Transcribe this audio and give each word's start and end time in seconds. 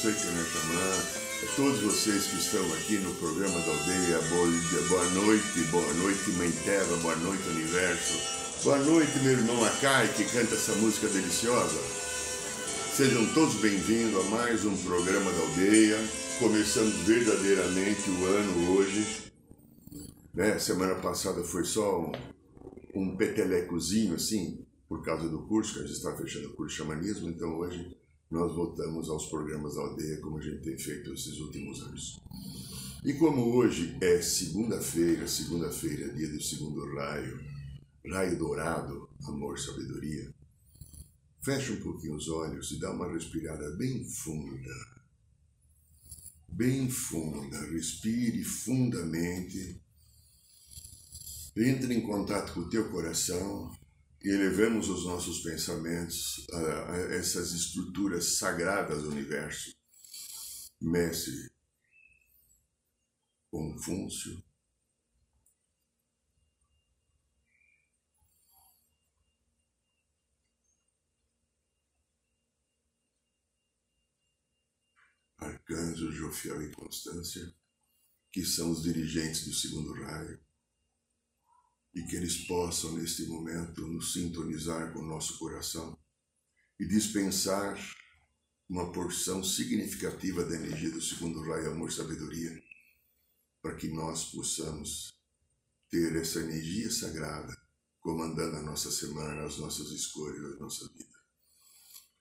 você 0.00 0.12
que 0.12 0.26
não 0.28 0.40
é 0.40 0.44
xamã, 0.46 1.56
todos 1.56 1.80
vocês 1.82 2.24
que 2.28 2.36
estão 2.36 2.64
aqui 2.72 2.96
no 3.00 3.14
programa 3.16 3.60
da 3.60 3.70
aldeia, 3.70 4.18
boa, 4.30 4.48
boa 4.88 5.10
noite, 5.10 5.60
boa 5.70 5.94
noite, 5.94 6.30
Mãe 6.38 6.50
Terra, 6.64 6.96
boa 7.02 7.16
noite, 7.16 7.46
Universo, 7.50 8.14
boa 8.64 8.78
noite, 8.78 9.18
meu 9.18 9.32
irmão 9.32 9.62
Akai, 9.62 10.08
que 10.14 10.24
canta 10.24 10.54
essa 10.54 10.72
música 10.76 11.06
deliciosa. 11.06 11.78
Sejam 12.94 13.26
todos 13.34 13.56
bem-vindos 13.56 14.24
a 14.24 14.30
mais 14.30 14.64
um 14.64 14.74
programa 14.74 15.30
da 15.32 15.40
aldeia, 15.40 15.98
começando 16.38 17.04
verdadeiramente 17.04 18.08
o 18.08 18.24
ano 18.24 18.78
hoje. 18.78 19.30
Né? 20.32 20.58
Semana 20.58 20.94
passada 20.94 21.44
foi 21.44 21.64
só 21.64 22.00
um, 22.00 22.12
um 22.94 23.16
petelecozinho 23.18 24.14
assim, 24.14 24.64
por 24.88 25.04
causa 25.04 25.28
do 25.28 25.42
curso, 25.46 25.74
que 25.74 25.80
a 25.80 25.82
gente 25.82 25.92
está 25.92 26.16
fechando 26.16 26.48
o 26.48 26.56
curso 26.56 26.74
de 26.74 26.82
xamanismo, 26.82 27.28
então 27.28 27.58
hoje 27.58 28.00
nós 28.30 28.54
voltamos 28.54 29.08
aos 29.08 29.26
programas 29.26 29.74
da 29.74 29.82
aldeia 29.82 30.20
como 30.20 30.38
a 30.38 30.40
gente 30.40 30.62
tem 30.62 30.78
feito 30.78 31.12
esses 31.12 31.40
últimos 31.40 31.82
anos. 31.82 32.20
E 33.04 33.12
como 33.14 33.56
hoje 33.56 33.96
é 34.00 34.22
segunda-feira, 34.22 35.26
segunda-feira, 35.26 36.12
dia 36.12 36.28
do 36.28 36.40
segundo 36.40 36.84
raio, 36.94 37.40
raio 38.06 38.38
dourado, 38.38 39.08
amor, 39.24 39.58
sabedoria, 39.58 40.32
fecha 41.42 41.72
um 41.72 41.80
pouquinho 41.80 42.14
os 42.14 42.28
olhos 42.28 42.70
e 42.70 42.78
dá 42.78 42.92
uma 42.92 43.10
respirada 43.10 43.68
bem 43.76 44.04
funda. 44.04 45.00
Bem 46.46 46.88
funda, 46.88 47.58
respire 47.66 48.44
fundamente. 48.44 49.80
Entre 51.56 51.94
em 51.94 52.02
contato 52.02 52.52
com 52.52 52.60
o 52.60 52.68
teu 52.68 52.90
coração, 52.90 53.72
e 54.22 54.28
elevemos 54.28 54.88
os 54.88 55.04
nossos 55.04 55.40
pensamentos 55.40 56.46
a, 56.52 56.96
essas 57.14 57.52
estruturas 57.52 58.36
sagradas 58.36 59.02
do 59.02 59.10
universo. 59.10 59.74
Mestre 60.80 61.50
Confúcio, 63.50 64.42
Arcanjo 75.36 76.12
Jofiel 76.12 76.62
e 76.62 76.70
Constância, 76.72 77.52
que 78.30 78.44
são 78.44 78.70
os 78.70 78.82
dirigentes 78.82 79.46
do 79.46 79.52
segundo 79.52 79.92
raio, 79.94 80.40
e 81.94 82.02
que 82.02 82.16
eles 82.16 82.46
possam, 82.46 82.92
neste 82.92 83.24
momento, 83.26 83.86
nos 83.86 84.12
sintonizar 84.12 84.92
com 84.92 85.00
o 85.00 85.06
nosso 85.06 85.38
coração 85.38 85.98
e 86.78 86.86
dispensar 86.86 87.78
uma 88.68 88.92
porção 88.92 89.42
significativa 89.42 90.44
da 90.44 90.54
energia 90.54 90.90
do 90.90 91.02
segundo 91.02 91.42
raio 91.42 91.72
amor 91.72 91.92
sabedoria, 91.92 92.62
para 93.60 93.74
que 93.74 93.88
nós 93.88 94.26
possamos 94.26 95.12
ter 95.90 96.14
essa 96.14 96.38
energia 96.40 96.90
sagrada 96.90 97.52
comandando 98.00 98.56
a 98.56 98.62
nossa 98.62 98.90
semana, 98.90 99.44
as 99.44 99.58
nossas 99.58 99.90
escolhas, 99.90 100.54
a 100.54 100.58
nossa 100.60 100.88
vida. 100.88 101.18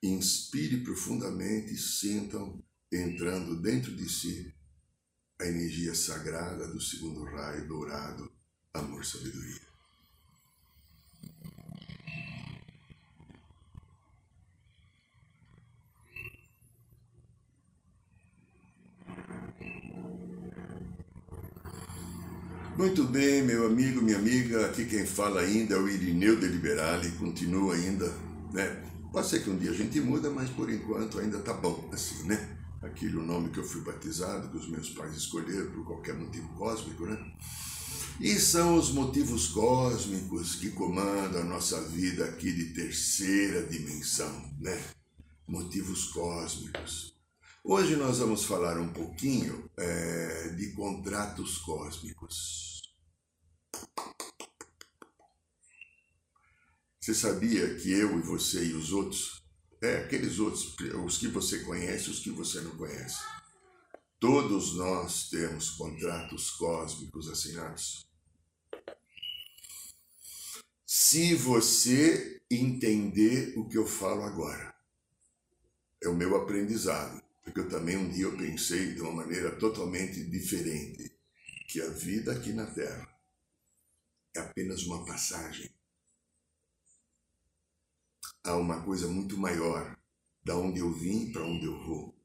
Inspire 0.02 0.84
profundamente 0.84 1.74
e 1.74 1.78
sintam 1.78 2.64
entrando 2.92 3.62
dentro 3.62 3.96
de 3.96 4.10
si 4.10 4.54
a 5.40 5.46
energia 5.46 5.94
sagrada 5.94 6.68
do 6.68 6.82
segundo 6.82 7.24
raio 7.24 7.68
dourado 7.68 8.39
amor, 8.74 9.04
sabedoria. 9.04 9.70
Muito 22.78 23.04
bem, 23.04 23.42
meu 23.42 23.66
amigo, 23.66 24.02
minha 24.02 24.18
amiga, 24.18 24.68
aqui 24.68 24.86
quem 24.86 25.06
fala 25.06 25.42
ainda 25.42 25.76
é 25.76 25.78
o 25.78 25.90
Irineu 25.90 26.40
de 26.40 26.48
Liberale, 26.48 27.12
continua 27.14 27.74
ainda, 27.76 28.08
né? 28.54 28.86
Pode 29.12 29.28
ser 29.28 29.44
que 29.44 29.50
um 29.50 29.58
dia 29.58 29.72
a 29.72 29.74
gente 29.74 30.00
muda, 30.00 30.30
mas 30.30 30.50
por 30.52 30.72
enquanto 30.72 31.20
ainda 31.20 31.40
tá 31.40 31.54
bom, 31.54 31.90
assim, 31.92 32.24
né? 32.24 32.58
Aquele 32.82 33.18
o 33.18 33.24
nome 33.24 33.50
que 33.50 33.60
eu 33.60 33.66
fui 33.66 33.82
batizado, 33.82 34.48
que 34.48 34.58
os 34.58 34.70
meus 34.70 34.92
pais 34.92 35.14
escolheram 35.16 35.72
por 35.72 35.84
qualquer 35.84 36.16
motivo 36.16 36.48
cósmico, 36.50 37.06
né? 37.06 37.18
E 38.22 38.38
são 38.38 38.76
os 38.76 38.92
motivos 38.92 39.48
cósmicos 39.48 40.56
que 40.56 40.72
comandam 40.72 41.40
a 41.40 41.46
nossa 41.46 41.82
vida 41.88 42.26
aqui 42.26 42.52
de 42.52 42.74
terceira 42.74 43.66
dimensão, 43.66 44.54
né? 44.60 44.78
Motivos 45.48 46.10
cósmicos. 46.10 47.16
Hoje 47.64 47.96
nós 47.96 48.18
vamos 48.18 48.44
falar 48.44 48.78
um 48.78 48.92
pouquinho 48.92 49.72
é, 49.78 50.50
de 50.50 50.74
contratos 50.74 51.60
cósmicos. 51.60 52.82
Você 57.00 57.16
sabia 57.16 57.74
que 57.76 57.90
eu 57.90 58.20
e 58.20 58.22
você 58.22 58.66
e 58.66 58.74
os 58.74 58.92
outros, 58.92 59.42
é, 59.82 60.00
aqueles 60.00 60.40
outros, 60.40 60.76
os 61.06 61.18
que 61.18 61.30
você 61.30 61.60
conhece, 61.60 62.10
os 62.10 62.20
que 62.20 62.32
você 62.32 62.60
não 62.60 62.76
conhece, 62.76 63.24
todos 64.20 64.76
nós 64.76 65.30
temos 65.30 65.70
contratos 65.70 66.50
cósmicos 66.52 67.30
assinados? 67.30 68.09
Se 70.92 71.36
você 71.36 72.42
entender 72.50 73.54
o 73.56 73.70
que 73.70 73.78
eu 73.78 73.86
falo 73.86 74.24
agora. 74.24 74.76
É 76.02 76.10
o 76.10 76.16
meu 76.16 76.36
aprendizado, 76.36 77.22
porque 77.44 77.60
eu 77.60 77.70
também 77.70 77.96
um 77.96 78.10
dia 78.10 78.24
eu 78.24 78.36
pensei 78.36 78.96
de 78.96 79.02
uma 79.02 79.12
maneira 79.12 79.56
totalmente 79.58 80.28
diferente, 80.28 81.16
que 81.68 81.80
a 81.80 81.90
vida 81.90 82.32
aqui 82.32 82.54
na 82.54 82.66
Terra 82.66 83.08
é 84.36 84.40
apenas 84.40 84.82
uma 84.82 85.06
passagem. 85.06 85.70
Há 88.44 88.58
uma 88.58 88.82
coisa 88.84 89.08
muito 89.08 89.38
maior, 89.38 89.96
da 90.44 90.58
onde 90.58 90.80
eu 90.80 90.92
vim 90.92 91.32
para 91.32 91.46
onde 91.46 91.68
eu 91.68 91.86
vou. 91.86 92.20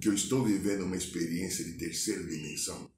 Que 0.00 0.08
eu 0.08 0.14
estou 0.14 0.42
vivendo 0.42 0.86
uma 0.86 0.96
experiência 0.96 1.62
de 1.62 1.74
terceira 1.74 2.24
dimensão 2.24 2.90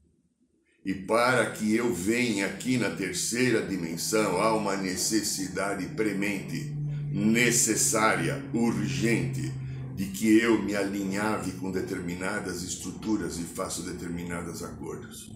e 0.85 0.93
para 0.93 1.51
que 1.51 1.75
eu 1.75 1.95
venha 1.95 2.47
aqui 2.47 2.77
na 2.77 2.91
terceira 2.91 3.67
dimensão, 3.67 4.41
há 4.41 4.55
uma 4.55 4.77
necessidade 4.77 5.87
premente, 5.89 6.75
necessária, 7.11 8.45
urgente, 8.53 9.51
de 9.95 10.07
que 10.07 10.39
eu 10.39 10.63
me 10.63 10.77
alinhave 10.77 11.53
com 11.53 11.71
determinadas 11.71 12.63
estruturas 12.63 13.39
e 13.39 13.45
faça 13.45 13.83
determinados 13.83 14.63
acordos. 14.63 15.33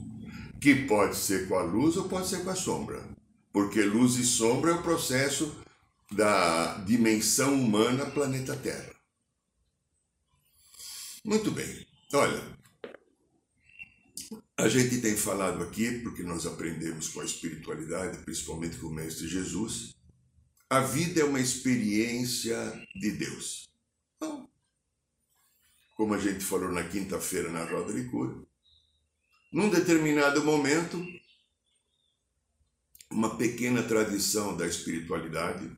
Que 0.60 0.74
pode 0.74 1.16
ser 1.16 1.48
com 1.48 1.54
a 1.56 1.62
luz 1.62 1.96
ou 1.96 2.08
pode 2.08 2.28
ser 2.28 2.44
com 2.44 2.50
a 2.50 2.56
sombra. 2.56 3.02
Porque 3.52 3.82
luz 3.82 4.16
e 4.16 4.24
sombra 4.24 4.72
é 4.72 4.74
o 4.74 4.82
processo 4.82 5.56
da 6.10 6.78
dimensão 6.78 7.54
humana 7.54 8.06
planeta 8.06 8.54
Terra. 8.56 8.92
Muito 11.24 11.50
bem. 11.50 11.86
Olha, 12.12 12.57
a 14.58 14.68
gente 14.68 15.00
tem 15.00 15.16
falado 15.16 15.62
aqui, 15.62 16.00
porque 16.00 16.24
nós 16.24 16.44
aprendemos 16.44 17.08
com 17.08 17.20
a 17.20 17.24
espiritualidade, 17.24 18.18
principalmente 18.24 18.76
com 18.78 18.88
o 18.88 18.92
Mestre 18.92 19.28
Jesus, 19.28 19.94
a 20.68 20.80
vida 20.80 21.20
é 21.20 21.24
uma 21.24 21.38
experiência 21.38 22.56
de 22.92 23.12
Deus. 23.12 23.68
Então, 24.16 24.50
como 25.96 26.12
a 26.12 26.18
gente 26.18 26.44
falou 26.44 26.72
na 26.72 26.82
quinta-feira 26.82 27.52
na 27.52 27.64
roda 27.64 27.92
de 27.92 28.08
cura, 28.08 28.34
num 29.52 29.70
determinado 29.70 30.44
momento, 30.44 31.06
uma 33.08 33.36
pequena 33.36 33.84
tradição 33.84 34.56
da 34.56 34.66
espiritualidade, 34.66 35.70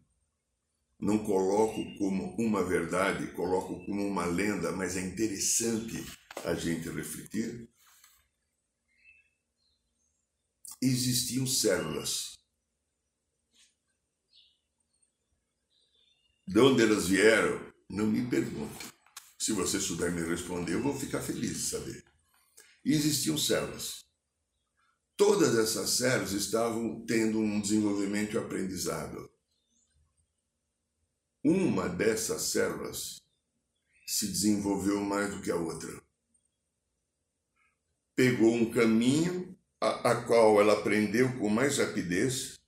não 0.98 1.18
coloco 1.18 1.84
como 1.98 2.34
uma 2.36 2.64
verdade, 2.64 3.26
coloco 3.32 3.84
como 3.84 4.08
uma 4.08 4.24
lenda, 4.24 4.72
mas 4.72 4.96
é 4.96 5.02
interessante 5.02 6.02
a 6.46 6.54
gente 6.54 6.88
refletir 6.88 7.68
existiam 10.80 11.46
células 11.46 12.40
De 16.50 16.58
onde 16.58 16.82
elas 16.82 17.06
vieram, 17.06 17.64
não 17.88 18.08
me 18.08 18.28
pergunte. 18.28 18.86
Se 19.38 19.52
você 19.52 19.80
souber 19.80 20.10
me 20.10 20.20
responder, 20.22 20.74
eu 20.74 20.82
vou 20.82 20.98
ficar 20.98 21.22
feliz 21.22 21.52
de 21.52 21.62
saber. 21.62 22.04
Existiam 22.84 23.38
células. 23.38 24.04
Todas 25.16 25.56
essas 25.56 25.90
células 25.90 26.32
estavam 26.32 27.06
tendo 27.06 27.38
um 27.38 27.60
desenvolvimento 27.60 28.34
e 28.34 28.38
aprendizado. 28.38 29.30
Uma 31.44 31.88
dessas 31.88 32.42
células 32.42 33.22
se 34.04 34.26
desenvolveu 34.26 35.00
mais 35.04 35.32
do 35.32 35.40
que 35.40 35.52
a 35.52 35.56
outra. 35.56 36.02
Pegou 38.16 38.52
um 38.52 38.72
caminho 38.72 39.49
a, 39.80 40.10
a 40.10 40.24
qual 40.24 40.60
ela 40.60 40.74
aprendeu 40.74 41.38
com 41.38 41.48
mais 41.48 41.78
rapidez, 41.78 42.58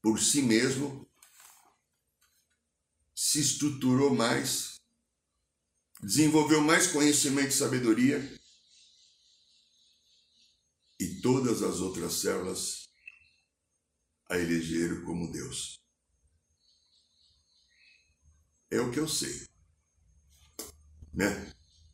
por 0.00 0.18
si 0.18 0.42
mesmo, 0.42 1.08
se 3.14 3.40
estruturou 3.40 4.14
mais, 4.14 4.80
desenvolveu 6.02 6.60
mais 6.60 6.86
conhecimento 6.86 7.48
e 7.48 7.52
sabedoria, 7.52 8.40
e 10.98 11.20
todas 11.20 11.62
as 11.62 11.80
outras 11.80 12.14
células 12.14 12.88
a 14.30 14.38
elegeram 14.38 15.04
como 15.04 15.30
Deus. 15.30 15.78
É 18.70 18.80
o 18.80 18.90
que 18.90 18.98
eu 18.98 19.06
sei. 19.06 19.46
Né? 21.12 21.52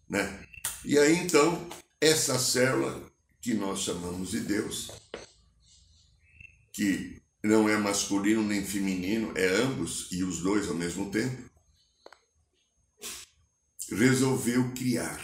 Né? 0.09 0.49
E 0.85 0.99
aí 0.99 1.17
então, 1.17 1.69
essa 2.01 2.39
célula 2.39 3.10
que 3.41 3.55
nós 3.55 3.81
chamamos 3.81 4.31
de 4.31 4.41
Deus, 4.41 4.91
que 6.73 7.23
não 7.43 7.69
é 7.69 7.77
masculino 7.77 8.43
nem 8.43 8.65
feminino, 8.65 9.37
é 9.37 9.47
ambos 9.63 10.13
e 10.13 10.23
os 10.23 10.43
dois 10.43 10.69
ao 10.69 10.75
mesmo 10.75 11.11
tempo, 11.11 11.51
resolveu 13.91 14.73
criar. 14.75 15.21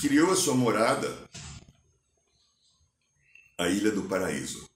Criou 0.00 0.30
a 0.30 0.36
sua 0.36 0.54
morada, 0.54 1.28
a 3.58 3.68
Ilha 3.68 3.90
do 3.90 4.08
Paraíso. 4.08 4.68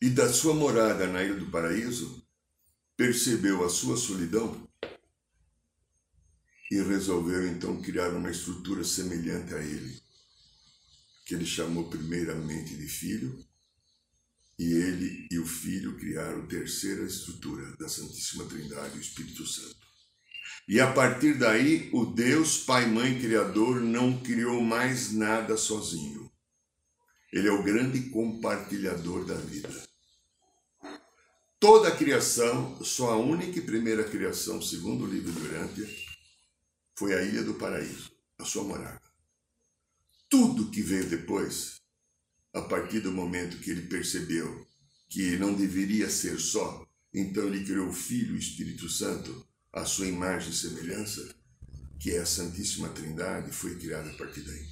E 0.00 0.10
da 0.10 0.32
sua 0.32 0.52
morada 0.52 1.06
na 1.06 1.22
Ilha 1.22 1.36
do 1.36 1.50
Paraíso, 1.50 2.21
percebeu 3.02 3.64
a 3.64 3.68
sua 3.68 3.96
solidão 3.96 4.64
e 6.70 6.80
resolveu 6.82 7.48
então 7.48 7.82
criar 7.82 8.10
uma 8.10 8.30
estrutura 8.30 8.84
semelhante 8.84 9.52
a 9.52 9.58
ele, 9.58 10.00
que 11.26 11.34
ele 11.34 11.44
chamou 11.44 11.90
primeiramente 11.90 12.76
de 12.76 12.86
filho, 12.86 13.44
e 14.56 14.72
ele 14.74 15.26
e 15.32 15.38
o 15.40 15.44
filho 15.44 15.98
criaram 15.98 16.44
a 16.44 16.46
terceira 16.46 17.02
estrutura 17.02 17.76
da 17.76 17.88
Santíssima 17.88 18.44
Trindade, 18.44 18.96
o 18.96 19.00
Espírito 19.00 19.44
Santo. 19.48 19.84
E 20.68 20.78
a 20.78 20.92
partir 20.92 21.36
daí, 21.36 21.90
o 21.92 22.04
Deus 22.04 22.58
Pai, 22.58 22.86
Mãe, 22.86 23.20
Criador 23.20 23.80
não 23.80 24.22
criou 24.22 24.62
mais 24.62 25.12
nada 25.12 25.56
sozinho. 25.56 26.30
Ele 27.32 27.48
é 27.48 27.52
o 27.52 27.64
grande 27.64 28.10
compartilhador 28.10 29.24
da 29.24 29.34
vida. 29.34 29.91
Toda 31.62 31.90
a 31.90 31.96
criação, 31.96 32.84
só 32.84 33.12
a 33.12 33.16
única 33.16 33.60
e 33.60 33.62
primeira 33.62 34.02
criação, 34.02 34.60
segundo 34.60 35.04
o 35.04 35.06
livro 35.06 35.30
de 35.30 35.42
Urântia, 35.42 35.88
foi 36.98 37.14
a 37.14 37.22
Ilha 37.22 37.44
do 37.44 37.54
Paraíso, 37.54 38.10
a 38.36 38.44
sua 38.44 38.64
morada. 38.64 39.00
Tudo 40.28 40.72
que 40.72 40.82
veio 40.82 41.08
depois, 41.08 41.76
a 42.52 42.62
partir 42.62 42.98
do 42.98 43.12
momento 43.12 43.60
que 43.60 43.70
ele 43.70 43.82
percebeu 43.82 44.66
que 45.08 45.38
não 45.38 45.54
deveria 45.54 46.10
ser 46.10 46.40
só, 46.40 46.84
então 47.14 47.44
ele 47.44 47.64
criou 47.64 47.90
o 47.90 47.94
Filho 47.94 48.34
o 48.34 48.38
Espírito 48.38 48.88
Santo, 48.88 49.46
a 49.72 49.84
sua 49.84 50.08
imagem 50.08 50.50
e 50.50 50.56
semelhança, 50.56 51.32
que 52.00 52.10
é 52.10 52.18
a 52.18 52.26
Santíssima 52.26 52.88
Trindade, 52.88 53.52
foi 53.52 53.78
criada 53.78 54.10
a 54.10 54.14
partir 54.14 54.40
daí. 54.40 54.66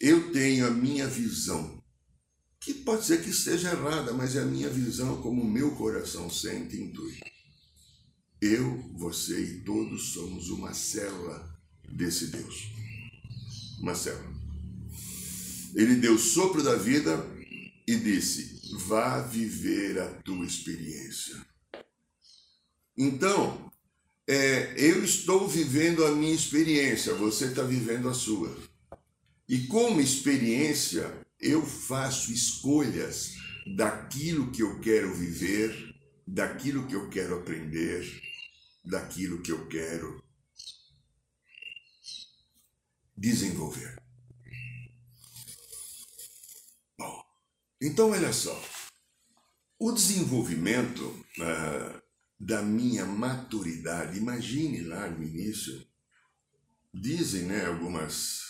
Eu 0.00 0.32
tenho 0.32 0.66
a 0.66 0.70
minha 0.70 1.06
visão 1.06 1.79
que 2.60 2.74
pode 2.74 3.06
ser 3.06 3.22
que 3.22 3.30
esteja 3.30 3.72
errada, 3.72 4.12
mas 4.12 4.36
é 4.36 4.40
a 4.40 4.44
minha 4.44 4.68
visão 4.68 5.20
como 5.22 5.40
o 5.40 5.50
meu 5.50 5.74
coração 5.76 6.28
sente 6.28 6.76
e 6.76 6.82
intui. 6.82 7.18
Eu, 8.40 8.78
você 8.96 9.40
e 9.40 9.60
todos 9.60 10.12
somos 10.12 10.50
uma 10.50 10.74
célula 10.74 11.58
desse 11.88 12.26
Deus. 12.26 12.68
Uma 13.80 13.94
célula. 13.94 14.30
Ele 15.74 15.96
deu 15.96 16.18
sopro 16.18 16.62
da 16.62 16.74
vida 16.74 17.24
e 17.86 17.96
disse: 17.96 18.60
vá 18.86 19.22
viver 19.22 19.98
a 19.98 20.08
tua 20.22 20.44
experiência. 20.44 21.36
Então, 22.96 23.72
é, 24.26 24.74
eu 24.76 25.02
estou 25.02 25.48
vivendo 25.48 26.04
a 26.04 26.12
minha 26.14 26.34
experiência, 26.34 27.14
você 27.14 27.46
está 27.46 27.62
vivendo 27.62 28.08
a 28.08 28.14
sua. 28.14 28.54
E 29.48 29.66
como 29.66 30.00
experiência, 30.00 31.10
eu 31.40 31.64
faço 31.64 32.32
escolhas 32.32 33.36
daquilo 33.76 34.50
que 34.50 34.62
eu 34.62 34.80
quero 34.80 35.14
viver, 35.14 35.94
daquilo 36.26 36.86
que 36.86 36.94
eu 36.94 37.08
quero 37.08 37.38
aprender, 37.38 38.06
daquilo 38.84 39.40
que 39.40 39.50
eu 39.50 39.66
quero 39.68 40.22
desenvolver. 43.16 44.00
Bom, 46.98 47.24
então 47.80 48.10
olha 48.10 48.32
só. 48.32 48.60
O 49.78 49.92
desenvolvimento 49.92 51.02
uh, 51.38 52.02
da 52.38 52.62
minha 52.62 53.06
maturidade, 53.06 54.18
imagine 54.18 54.82
lá 54.82 55.08
no 55.08 55.22
início, 55.22 55.86
dizem 56.92 57.44
né, 57.44 57.64
algumas 57.64 58.49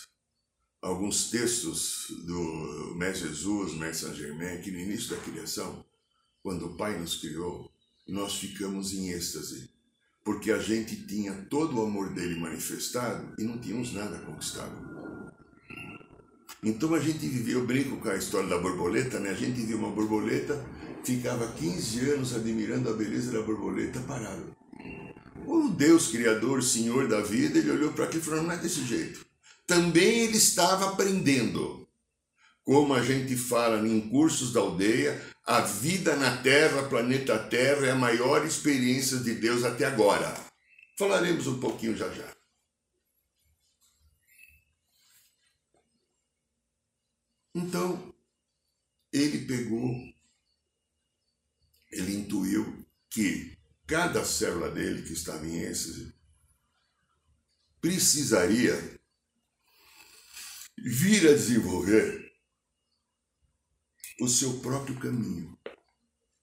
alguns 0.81 1.29
textos 1.29 2.07
do 2.25 2.95
Mestre 2.95 3.27
Jesus, 3.27 3.73
Mestre 3.75 4.07
Saint 4.07 4.17
Germain, 4.17 4.61
que 4.61 4.71
no 4.71 4.79
início 4.79 5.15
da 5.15 5.21
criação, 5.21 5.85
quando 6.41 6.65
o 6.65 6.75
Pai 6.75 6.97
nos 6.99 7.17
criou, 7.17 7.71
nós 8.07 8.35
ficamos 8.35 8.91
em 8.91 9.09
êxtase, 9.09 9.69
porque 10.23 10.51
a 10.51 10.57
gente 10.57 10.95
tinha 11.05 11.33
todo 11.49 11.77
o 11.77 11.85
amor 11.85 12.09
dele 12.09 12.39
manifestado 12.39 13.33
e 13.37 13.43
não 13.43 13.59
tínhamos 13.59 13.93
nada 13.93 14.19
conquistado. 14.19 14.89
Então 16.63 16.93
a 16.93 16.99
gente 16.99 17.27
vivia, 17.27 17.55
eu 17.55 17.65
brinco 17.65 17.97
com 17.97 18.09
a 18.09 18.17
história 18.17 18.49
da 18.49 18.57
borboleta, 18.57 19.19
né? 19.19 19.29
A 19.29 19.35
gente 19.35 19.61
via 19.61 19.75
uma 19.75 19.89
borboleta, 19.89 20.63
ficava 21.03 21.51
15 21.53 22.11
anos 22.11 22.35
admirando 22.35 22.89
a 22.89 22.93
beleza 22.93 23.31
da 23.31 23.41
borboleta 23.41 23.99
parado. 24.01 24.55
O 25.47 25.69
Deus 25.69 26.09
Criador, 26.09 26.61
Senhor 26.61 27.07
da 27.07 27.21
vida, 27.21 27.57
ele 27.57 27.71
olhou 27.71 27.93
para 27.93 28.05
aquilo 28.05 28.21
e 28.21 28.25
falou: 28.25 28.43
não 28.43 28.51
é 28.51 28.57
desse 28.57 28.85
jeito 28.85 29.30
também 29.65 30.21
ele 30.21 30.37
estava 30.37 30.89
aprendendo. 30.89 31.87
Como 32.63 32.93
a 32.93 33.03
gente 33.03 33.35
fala 33.35 33.87
em 33.87 34.09
cursos 34.09 34.53
da 34.53 34.59
aldeia, 34.59 35.19
a 35.43 35.61
vida 35.61 36.15
na 36.15 36.37
Terra, 36.37 36.87
planeta 36.87 37.37
Terra, 37.37 37.87
é 37.87 37.91
a 37.91 37.95
maior 37.95 38.45
experiência 38.45 39.17
de 39.17 39.33
Deus 39.35 39.63
até 39.63 39.85
agora. 39.85 40.33
Falaremos 40.97 41.47
um 41.47 41.59
pouquinho 41.59 41.97
já 41.97 42.09
já. 42.09 42.31
Então, 47.53 48.13
ele 49.11 49.45
pegou, 49.45 49.93
ele 51.91 52.15
intuiu 52.15 52.85
que 53.09 53.57
cada 53.85 54.23
célula 54.23 54.69
dele 54.69 55.01
que 55.01 55.11
estava 55.11 55.45
em 55.45 55.59
êxtase 55.59 56.13
precisaria 57.81 59.00
vir 60.83 61.29
a 61.29 61.33
desenvolver 61.33 62.31
o 64.19 64.27
seu 64.27 64.59
próprio 64.59 64.97
caminho. 64.99 65.57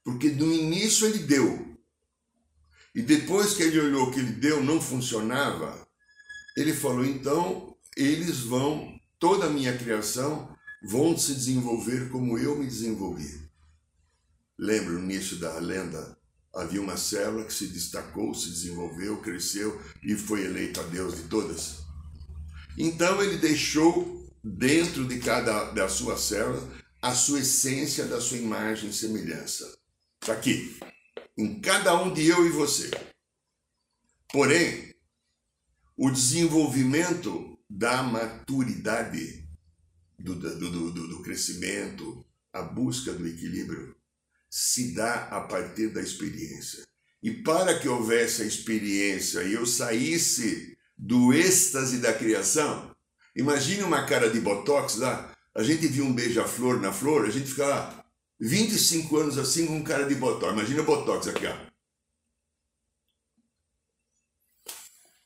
Porque 0.04 0.30
no 0.30 0.52
início 0.52 1.06
ele 1.06 1.20
deu. 1.20 1.76
E 2.94 3.02
depois 3.02 3.54
que 3.54 3.62
ele 3.62 3.80
olhou 3.80 4.10
que 4.10 4.18
ele 4.18 4.32
deu 4.32 4.62
não 4.62 4.80
funcionava, 4.80 5.86
ele 6.56 6.72
falou: 6.72 7.04
então 7.04 7.76
eles 7.96 8.40
vão, 8.40 8.98
toda 9.18 9.46
a 9.46 9.50
minha 9.50 9.76
criação, 9.76 10.56
vão 10.82 11.16
se 11.16 11.34
desenvolver 11.34 12.08
como 12.10 12.38
eu 12.38 12.56
me 12.56 12.66
desenvolvi. 12.66 13.48
Lembra 14.58 14.92
no 14.92 15.00
início 15.00 15.36
da 15.36 15.58
lenda? 15.58 16.16
Havia 16.54 16.80
uma 16.80 16.96
célula 16.96 17.44
que 17.44 17.52
se 17.52 17.66
destacou, 17.68 18.34
se 18.34 18.50
desenvolveu, 18.50 19.18
cresceu 19.18 19.80
e 20.02 20.16
foi 20.16 20.44
eleita 20.44 20.80
a 20.80 20.84
Deus 20.84 21.16
de 21.16 21.22
todas. 21.24 21.78
Então 22.76 23.22
ele 23.22 23.36
deixou 23.36 24.17
dentro 24.56 25.06
de 25.06 25.18
cada 25.18 25.70
da 25.72 25.88
sua 25.88 26.16
célula 26.16 26.78
a 27.00 27.14
sua 27.14 27.40
essência 27.40 28.06
da 28.06 28.20
sua 28.20 28.38
imagem 28.38 28.90
e 28.90 28.92
semelhança. 28.92 29.78
Está 30.20 30.32
aqui, 30.32 30.76
em 31.36 31.60
cada 31.60 32.00
um 32.02 32.12
de 32.12 32.26
eu 32.26 32.44
e 32.44 32.50
você. 32.50 32.90
Porém, 34.32 34.94
o 35.96 36.10
desenvolvimento 36.10 37.58
da 37.70 38.02
maturidade, 38.02 39.48
do, 40.18 40.34
do, 40.34 40.70
do, 40.70 41.08
do 41.08 41.22
crescimento, 41.22 42.24
a 42.52 42.62
busca 42.62 43.12
do 43.12 43.26
equilíbrio, 43.26 43.96
se 44.50 44.92
dá 44.94 45.28
a 45.28 45.40
partir 45.42 45.88
da 45.88 46.00
experiência. 46.00 46.84
E 47.22 47.30
para 47.30 47.78
que 47.78 47.88
houvesse 47.88 48.42
a 48.42 48.46
experiência 48.46 49.42
e 49.42 49.52
eu 49.52 49.66
saísse 49.66 50.76
do 50.96 51.32
êxtase 51.32 51.98
da 51.98 52.12
criação, 52.12 52.94
imagine 53.38 53.82
uma 53.84 54.04
cara 54.04 54.28
de 54.28 54.40
botox 54.40 54.96
lá, 54.96 55.34
a 55.54 55.62
gente 55.62 55.86
viu 55.86 56.04
um 56.04 56.12
beija-flor 56.12 56.80
na 56.80 56.92
flor, 56.92 57.24
a 57.24 57.30
gente 57.30 57.48
fica 57.48 57.66
lá 57.66 58.04
25 58.40 59.16
anos 59.16 59.38
assim 59.38 59.66
com 59.66 59.76
um 59.76 59.84
cara 59.84 60.04
de 60.04 60.14
botox. 60.14 60.52
Imagina 60.52 60.82
botox 60.82 61.28
aqui, 61.28 61.46
ó. 61.46 61.68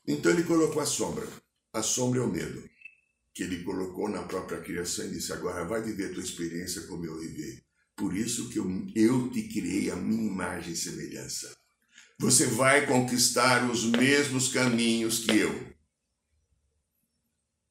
Então 0.07 0.31
ele 0.31 0.43
colocou 0.43 0.81
a 0.81 0.85
sombra. 0.85 1.27
A 1.73 1.81
sombra 1.81 2.19
é 2.19 2.23
o 2.23 2.27
medo, 2.27 2.63
que 3.33 3.43
ele 3.43 3.63
colocou 3.63 4.09
na 4.09 4.23
própria 4.23 4.61
criação 4.61 5.05
e 5.05 5.11
disse: 5.11 5.33
agora 5.33 5.65
vai 5.65 5.81
viver 5.81 6.11
a 6.11 6.13
tua 6.13 6.23
experiência 6.23 6.83
como 6.87 7.05
eu 7.05 7.19
vivi. 7.19 7.63
Por 7.95 8.15
isso 8.15 8.49
que 8.49 8.59
eu, 8.59 8.65
eu 8.95 9.29
te 9.29 9.43
criei 9.43 9.91
a 9.91 9.95
minha 9.95 10.27
imagem 10.27 10.73
e 10.73 10.77
semelhança. 10.77 11.55
Você 12.19 12.47
vai 12.47 12.85
conquistar 12.85 13.69
os 13.69 13.85
mesmos 13.85 14.49
caminhos 14.49 15.19
que 15.19 15.37
eu. 15.37 15.72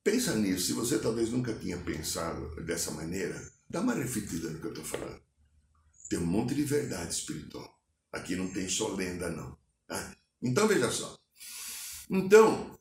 Pensa 0.04 0.34
nisso, 0.34 0.66
se 0.66 0.72
você 0.72 0.98
talvez 0.98 1.30
nunca 1.30 1.54
tinha 1.54 1.78
pensado 1.78 2.56
dessa 2.64 2.90
maneira, 2.90 3.40
dá 3.70 3.80
uma 3.80 3.94
refletida 3.94 4.50
no 4.50 4.58
que 4.58 4.66
eu 4.66 4.72
estou 4.72 4.84
falando. 4.84 5.20
Tem 6.08 6.18
um 6.18 6.26
monte 6.26 6.54
de 6.54 6.64
verdade 6.64 7.14
espiritual. 7.14 7.80
Aqui 8.12 8.34
não 8.34 8.52
tem 8.52 8.68
só 8.68 8.88
lenda, 8.94 9.30
não. 9.30 9.56
Ah, 9.88 10.14
então 10.42 10.66
veja 10.66 10.90
só. 10.90 11.16
Então, 12.10 12.78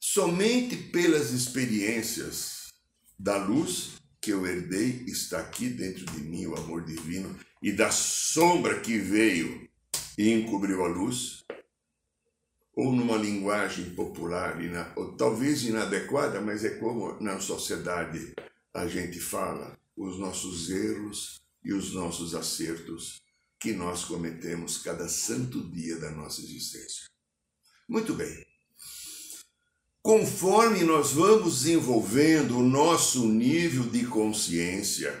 somente 0.00 0.76
pelas 0.76 1.30
experiências 1.30 2.72
da 3.18 3.36
luz 3.36 3.92
que 4.20 4.32
eu 4.32 4.46
herdei 4.46 5.04
está 5.06 5.38
aqui 5.38 5.68
dentro 5.68 6.06
de 6.06 6.22
mim 6.22 6.46
o 6.46 6.56
amor 6.56 6.84
divino 6.84 7.38
e 7.62 7.70
da 7.70 7.90
sombra 7.90 8.80
que 8.80 8.98
veio 8.98 9.68
e 10.16 10.32
encobriu 10.32 10.82
a 10.84 10.88
luz, 10.88 11.44
ou 12.76 12.92
numa 12.92 13.16
linguagem 13.16 13.90
popular, 13.90 14.56
ou 14.96 15.16
talvez 15.16 15.62
inadequada, 15.64 16.40
mas 16.40 16.64
é 16.64 16.70
como 16.70 17.20
na 17.20 17.38
sociedade 17.38 18.34
a 18.72 18.86
gente 18.86 19.20
fala, 19.20 19.78
os 19.96 20.18
nossos 20.18 20.70
erros 20.70 21.40
e 21.64 21.72
os 21.72 21.94
nossos 21.94 22.34
acertos 22.34 23.22
que 23.60 23.72
nós 23.72 24.04
cometemos 24.04 24.78
cada 24.78 25.08
santo 25.08 25.70
dia 25.70 25.98
da 25.98 26.10
nossa 26.10 26.40
existência. 26.40 27.08
Muito 27.88 28.12
bem. 28.14 28.44
Conforme 30.02 30.84
nós 30.84 31.12
vamos 31.12 31.62
desenvolvendo 31.62 32.58
o 32.58 32.62
nosso 32.62 33.26
nível 33.26 33.84
de 33.84 34.04
consciência, 34.06 35.18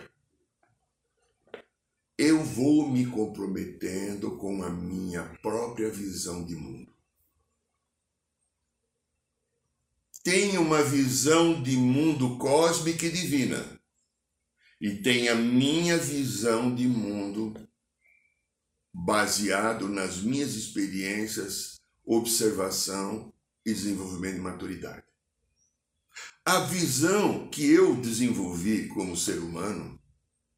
eu 2.18 2.44
vou 2.44 2.90
me 2.90 3.06
comprometendo 3.06 4.36
com 4.36 4.62
a 4.62 4.68
minha 4.68 5.22
própria 5.40 5.90
visão 5.90 6.44
de 6.44 6.54
mundo. 6.54 6.93
Tenho 10.24 10.62
uma 10.62 10.82
visão 10.82 11.62
de 11.62 11.76
mundo 11.76 12.36
cósmica 12.38 13.06
e 13.06 13.12
divina, 13.12 13.80
e 14.80 14.96
tenho 15.02 15.30
a 15.30 15.36
minha 15.36 15.96
visão 15.96 16.74
de 16.74 16.88
mundo 16.88 17.54
baseado 18.92 19.88
nas 19.88 20.18
minhas 20.18 20.54
experiências, 20.54 21.80
observação 22.04 23.32
e 23.64 23.72
desenvolvimento 23.72 24.34
de 24.34 24.40
maturidade. 24.40 25.04
A 26.44 26.60
visão 26.60 27.48
que 27.48 27.70
eu 27.70 27.94
desenvolvi 27.94 28.88
como 28.88 29.16
ser 29.16 29.38
humano 29.38 30.02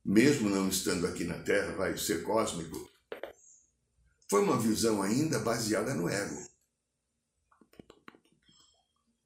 mesmo 0.06 0.48
não 0.48 0.68
estando 0.68 1.04
aqui 1.04 1.24
na 1.24 1.36
Terra, 1.40 1.72
vai 1.72 1.98
ser 1.98 2.22
cósmico, 2.22 2.88
foi 4.30 4.40
uma 4.40 4.56
visão 4.56 5.02
ainda 5.02 5.40
baseada 5.40 5.94
no 5.94 6.08
ego. 6.08 6.46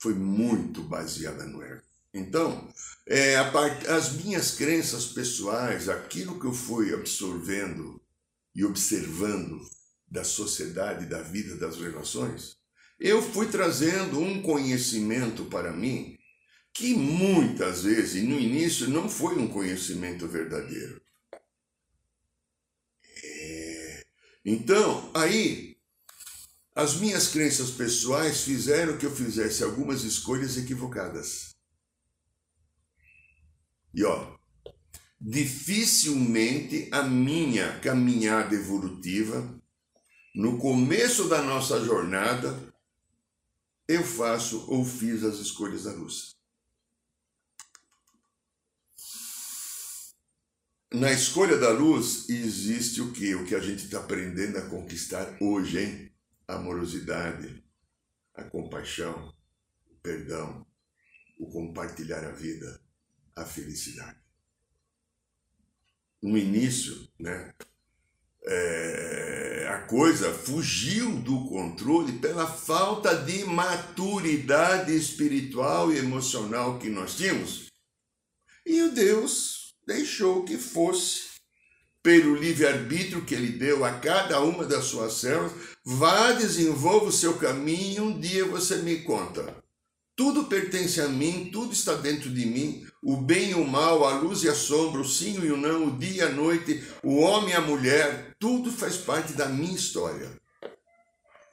Foi 0.01 0.15
muito 0.15 0.83
baseada 0.83 1.45
no 1.45 1.63
ego. 1.63 1.83
Então, 2.13 2.69
é, 3.07 3.43
part... 3.51 3.87
as 3.87 4.13
minhas 4.15 4.53
crenças 4.53 5.07
pessoais, 5.07 5.89
aquilo 5.89 6.41
que 6.41 6.47
eu 6.47 6.53
fui 6.53 6.93
absorvendo 6.93 8.01
e 8.55 8.65
observando 8.65 9.61
da 10.09 10.25
sociedade, 10.25 11.07
da 11.07 11.23
vida, 11.23 11.57
das 11.57 11.77
relações, 11.77 12.57
eu 12.99 13.23
fui 13.23 13.47
trazendo 13.47 14.19
um 14.19 14.43
conhecimento 14.43 15.45
para 15.47 15.73
mim 15.73 16.19
que 16.73 16.95
muitas 16.95 17.83
vezes, 17.85 18.23
no 18.23 18.39
início, 18.39 18.89
não 18.89 19.09
foi 19.09 19.37
um 19.37 19.49
conhecimento 19.49 20.27
verdadeiro. 20.27 21.01
É... 23.25 24.05
Então, 24.45 25.11
aí, 25.15 25.70
as 26.75 26.97
minhas 26.97 27.29
crenças 27.29 27.71
pessoais 27.71 28.43
fizeram 28.43 28.97
que 28.97 29.07
eu 29.07 29.15
fizesse 29.15 29.63
algumas 29.63 30.05
escolhas 30.05 30.57
equivocadas. 30.57 31.55
E 33.93 34.05
ó, 34.05 34.37
dificilmente 35.21 36.89
a 36.93 37.03
minha 37.03 37.79
caminhada 37.81 38.55
evolutiva, 38.55 39.61
no 40.35 40.59
começo 40.59 41.29
da 41.29 41.43
nossa 41.43 41.85
jornada, 41.85 42.57
eu 43.89 44.05
faço 44.05 44.65
ou 44.71 44.85
fiz 44.85 45.25
as 45.25 45.39
escolhas 45.39 45.83
da 45.83 45.93
luz. 45.93 46.37
Na 50.93 51.13
escolha 51.13 51.57
da 51.57 51.71
luz 51.71 52.29
existe 52.29 53.01
o 53.01 53.13
que? 53.13 53.35
O 53.35 53.45
que 53.45 53.55
a 53.55 53.61
gente 53.61 53.85
está 53.85 53.99
aprendendo 53.99 54.59
a 54.59 54.63
conquistar 54.63 55.37
hoje, 55.41 55.79
hein? 55.79 56.10
A 56.51 56.57
amorosidade, 56.57 57.63
a 58.35 58.43
compaixão, 58.43 59.33
o 59.89 59.95
perdão, 60.03 60.67
o 61.39 61.49
compartilhar 61.49 62.25
a 62.25 62.33
vida, 62.33 62.83
a 63.37 63.45
felicidade. 63.45 64.19
No 66.21 66.37
início, 66.37 67.09
né? 67.21 67.55
É, 68.43 69.69
a 69.69 69.83
coisa 69.83 70.35
fugiu 70.35 71.21
do 71.21 71.49
controle 71.49 72.19
pela 72.19 72.49
falta 72.49 73.15
de 73.15 73.45
maturidade 73.45 74.93
espiritual 74.93 75.93
e 75.93 75.99
emocional 75.99 76.81
que 76.81 76.91
nós 76.91 77.15
tínhamos. 77.15 77.69
E 78.67 78.83
o 78.83 78.91
Deus 78.91 79.77
deixou 79.87 80.45
que 80.45 80.59
fosse, 80.59 81.31
pelo 82.03 82.35
livre-arbítrio 82.35 83.25
que 83.25 83.37
ele 83.37 83.53
deu 83.57 83.85
a 83.85 84.01
cada 84.01 84.41
uma 84.41 84.65
das 84.65 84.87
suas 84.87 85.13
células, 85.13 85.70
vá, 85.85 86.33
desenvolva 86.33 87.07
o 87.07 87.13
seu 87.13 87.39
caminho 87.39 88.05
um 88.05 88.21
dia 88.21 88.45
você 88.45 88.77
me 88.77 89.03
conta. 89.03 89.63
Tudo 90.17 90.45
pertence 90.45 91.01
a 91.01 91.09
mim, 91.09 91.51
tudo 91.51 91.73
está 91.73 91.95
dentro 91.95 92.29
de 92.29 92.45
mim, 92.45 92.87
o 93.03 93.17
bem 93.17 93.51
e 93.51 93.55
o 93.55 93.67
mal, 93.67 94.05
a 94.05 94.19
luz 94.19 94.43
e 94.43 94.49
a 94.49 94.55
sombra, 94.55 95.01
o 95.01 95.09
sim 95.09 95.41
e 95.43 95.51
o 95.51 95.57
não, 95.57 95.87
o 95.87 95.99
dia 95.99 96.13
e 96.13 96.21
a 96.23 96.29
noite, 96.29 96.85
o 97.03 97.17
homem 97.17 97.51
e 97.51 97.57
a 97.57 97.61
mulher, 97.61 98.37
tudo 98.39 98.71
faz 98.71 98.99
parte 98.99 99.33
da 99.33 99.49
minha 99.49 99.75
história. 99.75 100.39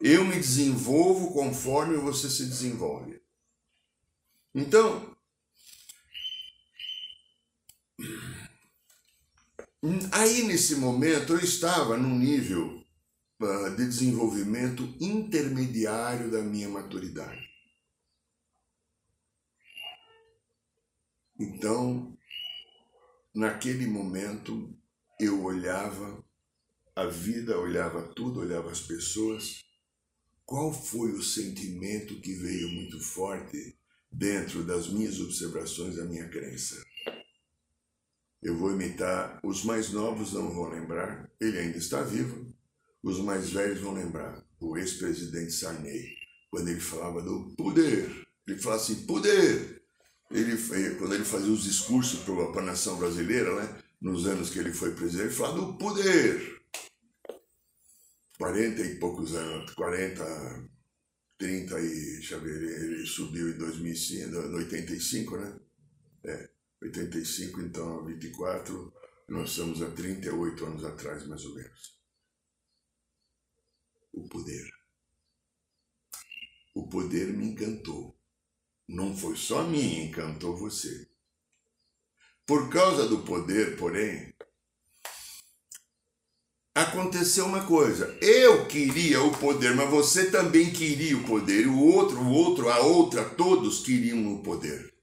Eu 0.01 0.25
me 0.25 0.35
desenvolvo 0.35 1.33
conforme 1.33 1.95
você 1.97 2.29
se 2.29 2.45
desenvolve. 2.45 3.21
Então, 4.53 5.15
Aí, 10.11 10.43
nesse 10.43 10.75
momento, 10.75 11.33
eu 11.33 11.39
estava 11.39 11.95
num 11.95 12.17
nível 12.17 12.83
de 13.39 13.85
desenvolvimento 13.85 14.83
intermediário 14.99 16.31
da 16.31 16.41
minha 16.41 16.67
maturidade. 16.67 17.47
Então, 21.39 22.17
naquele 23.33 23.85
momento, 23.85 24.75
eu 25.19 25.43
olhava 25.43 26.25
a 26.95 27.05
vida, 27.05 27.59
olhava 27.59 28.01
tudo, 28.01 28.39
olhava 28.39 28.71
as 28.71 28.81
pessoas. 28.81 29.63
Qual 30.43 30.73
foi 30.73 31.11
o 31.11 31.21
sentimento 31.21 32.19
que 32.19 32.33
veio 32.33 32.69
muito 32.69 32.99
forte 32.99 33.77
dentro 34.11 34.63
das 34.63 34.87
minhas 34.87 35.19
observações, 35.19 35.95
da 35.95 36.05
minha 36.05 36.27
crença? 36.27 36.83
Eu 38.41 38.57
vou 38.57 38.71
imitar, 38.71 39.39
os 39.43 39.63
mais 39.63 39.91
novos 39.91 40.33
não 40.33 40.51
vão 40.51 40.69
lembrar, 40.69 41.29
ele 41.39 41.59
ainda 41.59 41.77
está 41.77 42.01
vivo. 42.01 42.56
Os 43.03 43.19
mais 43.19 43.51
velhos 43.51 43.79
vão 43.79 43.93
lembrar, 43.93 44.43
o 44.59 44.77
ex-presidente 44.77 45.51
Sarney, 45.51 46.15
quando 46.49 46.69
ele 46.69 46.79
falava 46.79 47.21
do 47.21 47.55
poder. 47.55 48.27
Ele 48.47 48.59
falava 48.59 48.81
assim, 48.81 49.05
poder! 49.05 49.83
Ele, 50.29 50.57
quando 50.97 51.13
ele 51.13 51.23
fazia 51.23 51.51
os 51.51 51.63
discursos 51.63 52.19
para 52.19 52.61
a 52.61 52.65
nação 52.65 52.97
brasileira, 52.97 53.55
né, 53.55 53.83
nos 54.01 54.27
anos 54.27 54.49
que 54.49 54.59
ele 54.59 54.73
foi 54.73 54.93
presidente, 54.93 55.27
ele 55.27 55.35
falava 55.35 55.61
do 55.61 55.77
poder. 55.77 56.57
40 58.37 58.81
e 58.81 58.95
poucos 58.99 59.35
anos, 59.35 59.73
40, 59.73 60.69
30 61.37 61.79
e, 61.79 61.89
deixa 62.17 62.35
eu 62.35 62.41
ver, 62.41 62.61
ele 62.61 63.05
subiu 63.05 63.49
em 63.49 63.57
2005, 63.57 64.29
no 64.29 64.57
85, 64.57 65.37
né? 65.37 65.59
É, 66.23 66.49
85, 66.81 67.61
então 67.61 68.05
24, 68.05 68.93
nós 69.29 69.49
estamos 69.49 69.81
há 69.81 69.89
38 69.89 70.65
anos 70.65 70.85
atrás, 70.85 71.25
mais 71.25 71.43
ou 71.45 71.55
menos. 71.55 71.96
O 74.17 74.27
poder. 74.27 74.73
O 76.73 76.87
poder 76.89 77.27
me 77.27 77.49
encantou. 77.49 78.19
Não 78.87 79.15
foi 79.15 79.35
só 79.37 79.61
mim, 79.63 80.05
encantou 80.05 80.57
você. 80.57 81.07
Por 82.43 82.67
causa 82.67 83.07
do 83.07 83.23
poder, 83.23 83.77
porém, 83.77 84.33
aconteceu 86.73 87.45
uma 87.45 87.67
coisa. 87.67 88.17
Eu 88.19 88.67
queria 88.67 89.21
o 89.21 89.37
poder, 89.37 89.75
mas 89.75 89.87
você 89.91 90.31
também 90.31 90.73
queria 90.73 91.15
o 91.15 91.27
poder. 91.27 91.67
O 91.67 91.79
outro, 91.79 92.19
o 92.19 92.31
outro, 92.31 92.69
a 92.69 92.79
outra, 92.79 93.23
todos 93.23 93.85
queriam 93.85 94.33
o 94.33 94.41
poder. 94.41 94.95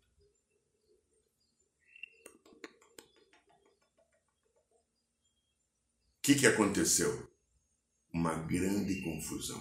O 6.19 6.23
que, 6.23 6.35
que 6.35 6.49
aconteceu? 6.49 7.34
Uma 8.15 8.35
grande 8.35 9.01
confusão. 9.01 9.61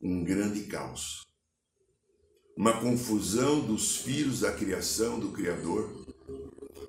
Um 0.00 0.24
grande 0.24 0.62
caos. 0.62 1.26
Uma 2.56 2.80
confusão 2.80 3.60
dos 3.60 3.96
filhos 3.98 4.40
da 4.40 4.50
criação 4.50 5.20
do 5.20 5.30
Criador, 5.30 6.06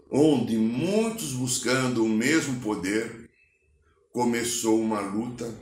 onde 0.10 0.56
muitos 0.56 1.34
buscando 1.34 2.06
o 2.06 2.10
mesmo 2.10 2.62
poder 2.62 3.30
começou 4.13 4.82
uma 4.82 5.01
luta 5.01 5.53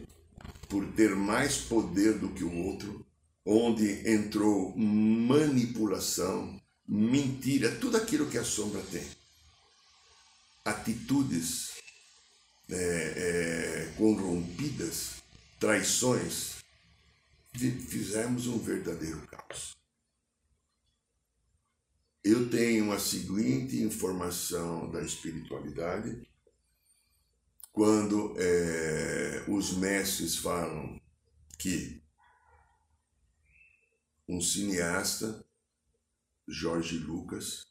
por 0.69 0.85
ter 0.93 1.15
mais 1.15 1.57
poder 1.57 2.19
do 2.19 2.29
que 2.29 2.43
o 2.43 2.55
outro, 2.65 3.03
onde 3.43 4.07
entrou 4.07 4.77
manipulação, 4.77 6.61
mentira, 6.87 7.75
tudo 7.77 7.97
aquilo 7.97 8.29
que 8.29 8.37
a 8.37 8.43
sombra 8.43 8.81
tem. 8.91 9.07
Atitudes 10.63 11.70
é, 12.71 12.75
é, 12.75 13.93
corrompidas, 13.97 15.21
traições, 15.59 16.63
fizemos 17.53 18.47
um 18.47 18.57
verdadeiro 18.57 19.27
caos. 19.27 19.75
Eu 22.23 22.49
tenho 22.49 22.91
a 22.91 22.99
seguinte 22.99 23.81
informação 23.81 24.89
da 24.89 25.01
espiritualidade 25.01 26.27
quando 27.73 28.35
é, 28.37 29.43
os 29.47 29.73
mestres 29.77 30.37
falam 30.37 31.01
que 31.57 32.01
um 34.27 34.39
cineasta, 34.39 35.45
Jorge 36.47 36.97
Lucas, 36.97 37.65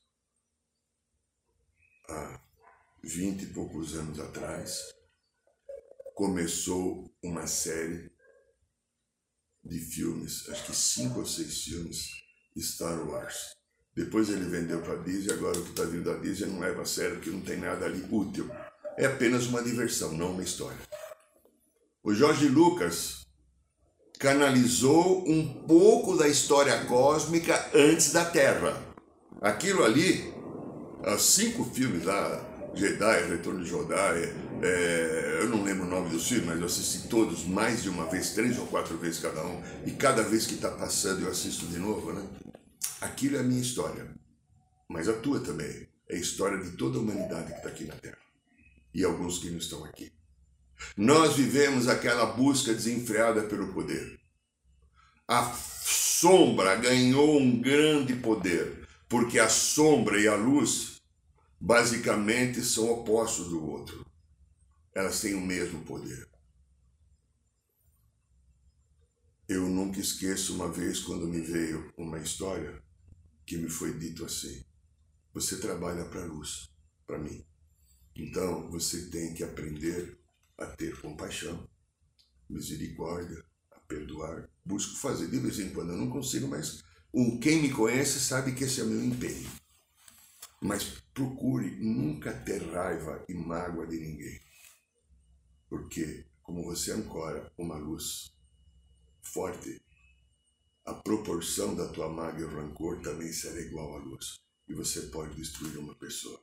há 2.08 2.40
vinte 3.02 3.42
e 3.42 3.46
poucos 3.46 3.94
anos 3.94 4.18
atrás, 4.20 4.92
começou 6.14 7.10
uma 7.22 7.46
série 7.46 8.10
de 9.64 9.78
filmes, 9.78 10.48
acho 10.48 10.66
que 10.66 10.74
cinco 10.74 11.20
ou 11.20 11.26
seis 11.26 11.62
filmes, 11.64 12.10
Star 12.58 13.08
Wars. 13.08 13.56
Depois 13.94 14.28
ele 14.28 14.44
vendeu 14.44 14.80
para 14.82 14.94
a 14.94 15.02
Disney, 15.02 15.32
agora 15.32 15.58
o 15.58 15.64
que 15.64 15.70
está 15.70 15.84
vindo 15.84 16.04
da 16.04 16.18
Disney 16.18 16.48
não 16.48 16.60
leva 16.60 16.82
a 16.82 16.86
sério, 16.86 17.16
porque 17.16 17.30
não 17.30 17.42
tem 17.42 17.58
nada 17.58 17.86
ali 17.86 18.06
útil 18.10 18.50
é 19.00 19.06
apenas 19.06 19.46
uma 19.46 19.62
diversão, 19.62 20.12
não 20.12 20.32
uma 20.32 20.42
história. 20.42 20.78
O 22.02 22.12
Jorge 22.12 22.48
Lucas 22.48 23.26
canalizou 24.18 25.26
um 25.26 25.64
pouco 25.66 26.16
da 26.18 26.28
história 26.28 26.84
cósmica 26.84 27.70
antes 27.74 28.12
da 28.12 28.26
Terra. 28.26 28.78
Aquilo 29.40 29.84
ali, 29.84 30.34
os 31.02 31.22
cinco 31.22 31.64
filmes 31.64 32.04
lá, 32.04 32.49
Jedi, 32.74 33.28
Retorno 33.28 33.64
de 33.64 33.70
Jedi, 33.70 34.34
é, 34.62 35.38
eu 35.40 35.48
não 35.48 35.62
lembro 35.64 35.84
o 35.84 35.90
nome 35.90 36.10
dos 36.10 36.28
filmes, 36.28 36.46
mas 36.46 36.60
eu 36.60 36.66
assisti 36.66 37.08
todos 37.08 37.44
mais 37.44 37.82
de 37.82 37.88
uma 37.88 38.06
vez, 38.06 38.30
três 38.30 38.58
ou 38.58 38.66
quatro 38.66 38.96
vezes 38.96 39.20
cada 39.20 39.44
um, 39.44 39.62
e 39.86 39.90
cada 39.92 40.22
vez 40.22 40.46
que 40.46 40.54
está 40.54 40.70
passando 40.70 41.22
eu 41.22 41.30
assisto 41.30 41.66
de 41.66 41.78
novo, 41.78 42.12
né? 42.12 42.22
Aquilo 43.00 43.36
é 43.36 43.40
a 43.40 43.42
minha 43.42 43.60
história, 43.60 44.06
mas 44.88 45.08
a 45.08 45.12
tua 45.14 45.40
também. 45.40 45.88
É 46.08 46.16
a 46.16 46.18
história 46.18 46.58
de 46.58 46.72
toda 46.72 46.98
a 46.98 47.00
humanidade 47.00 47.52
que 47.52 47.58
está 47.58 47.68
aqui 47.68 47.84
na 47.84 47.94
Terra 47.94 48.18
e 48.92 49.04
alguns 49.04 49.38
que 49.38 49.50
não 49.50 49.58
estão 49.58 49.84
aqui. 49.84 50.12
Nós 50.96 51.36
vivemos 51.36 51.88
aquela 51.88 52.26
busca 52.26 52.72
desenfreada 52.72 53.42
pelo 53.42 53.72
poder. 53.72 54.18
A 55.28 55.52
sombra 55.52 56.74
ganhou 56.76 57.38
um 57.38 57.60
grande 57.60 58.16
poder, 58.16 58.88
porque 59.08 59.38
a 59.38 59.48
sombra 59.48 60.20
e 60.20 60.26
a 60.26 60.34
luz 60.34 60.89
basicamente 61.60 62.62
são 62.62 62.90
opostos 62.90 63.48
do 63.48 63.62
outro. 63.62 64.06
Elas 64.94 65.20
têm 65.20 65.34
o 65.34 65.40
mesmo 65.40 65.84
poder. 65.84 66.28
Eu 69.46 69.68
nunca 69.68 70.00
esqueço 70.00 70.54
uma 70.54 70.70
vez 70.70 71.00
quando 71.00 71.28
me 71.28 71.40
veio 71.40 71.92
uma 71.96 72.18
história 72.18 72.82
que 73.44 73.56
me 73.56 73.68
foi 73.68 73.98
dito 73.98 74.24
assim: 74.24 74.64
você 75.34 75.58
trabalha 75.58 76.04
para 76.06 76.22
a 76.22 76.26
luz, 76.26 76.70
para 77.06 77.18
mim. 77.18 77.44
Então 78.16 78.70
você 78.70 79.10
tem 79.10 79.34
que 79.34 79.42
aprender 79.42 80.18
a 80.56 80.66
ter 80.66 80.98
compaixão, 81.00 81.68
misericórdia, 82.48 83.44
a 83.72 83.80
perdoar. 83.80 84.48
Busco 84.64 84.96
fazer 84.96 85.28
de 85.28 85.38
vez 85.38 85.58
em 85.58 85.70
quando, 85.70 85.92
eu 85.92 85.98
não 85.98 86.10
consigo, 86.10 86.46
mas 86.46 86.82
um, 87.12 87.38
quem 87.40 87.60
me 87.60 87.72
conhece 87.72 88.20
sabe 88.20 88.52
que 88.52 88.64
esse 88.64 88.80
é 88.80 88.84
o 88.84 88.86
meu 88.86 89.04
empenho. 89.04 89.50
Mas 90.60 91.02
procure 91.14 91.70
nunca 91.76 92.32
ter 92.32 92.62
raiva 92.72 93.24
e 93.28 93.34
mágoa 93.34 93.86
de 93.86 93.98
ninguém. 93.98 94.40
Porque, 95.68 96.26
como 96.42 96.64
você 96.64 96.92
ancora 96.92 97.52
uma 97.56 97.76
luz 97.76 98.32
forte, 99.22 99.80
a 100.84 100.94
proporção 100.94 101.74
da 101.74 101.88
tua 101.88 102.08
mágoa 102.08 102.40
e 102.40 102.54
rancor 102.54 103.00
também 103.02 103.32
será 103.32 103.60
igual 103.60 103.96
à 103.96 103.98
luz. 103.98 104.40
E 104.68 104.74
você 104.74 105.02
pode 105.02 105.34
destruir 105.36 105.78
uma 105.78 105.94
pessoa 105.94 106.40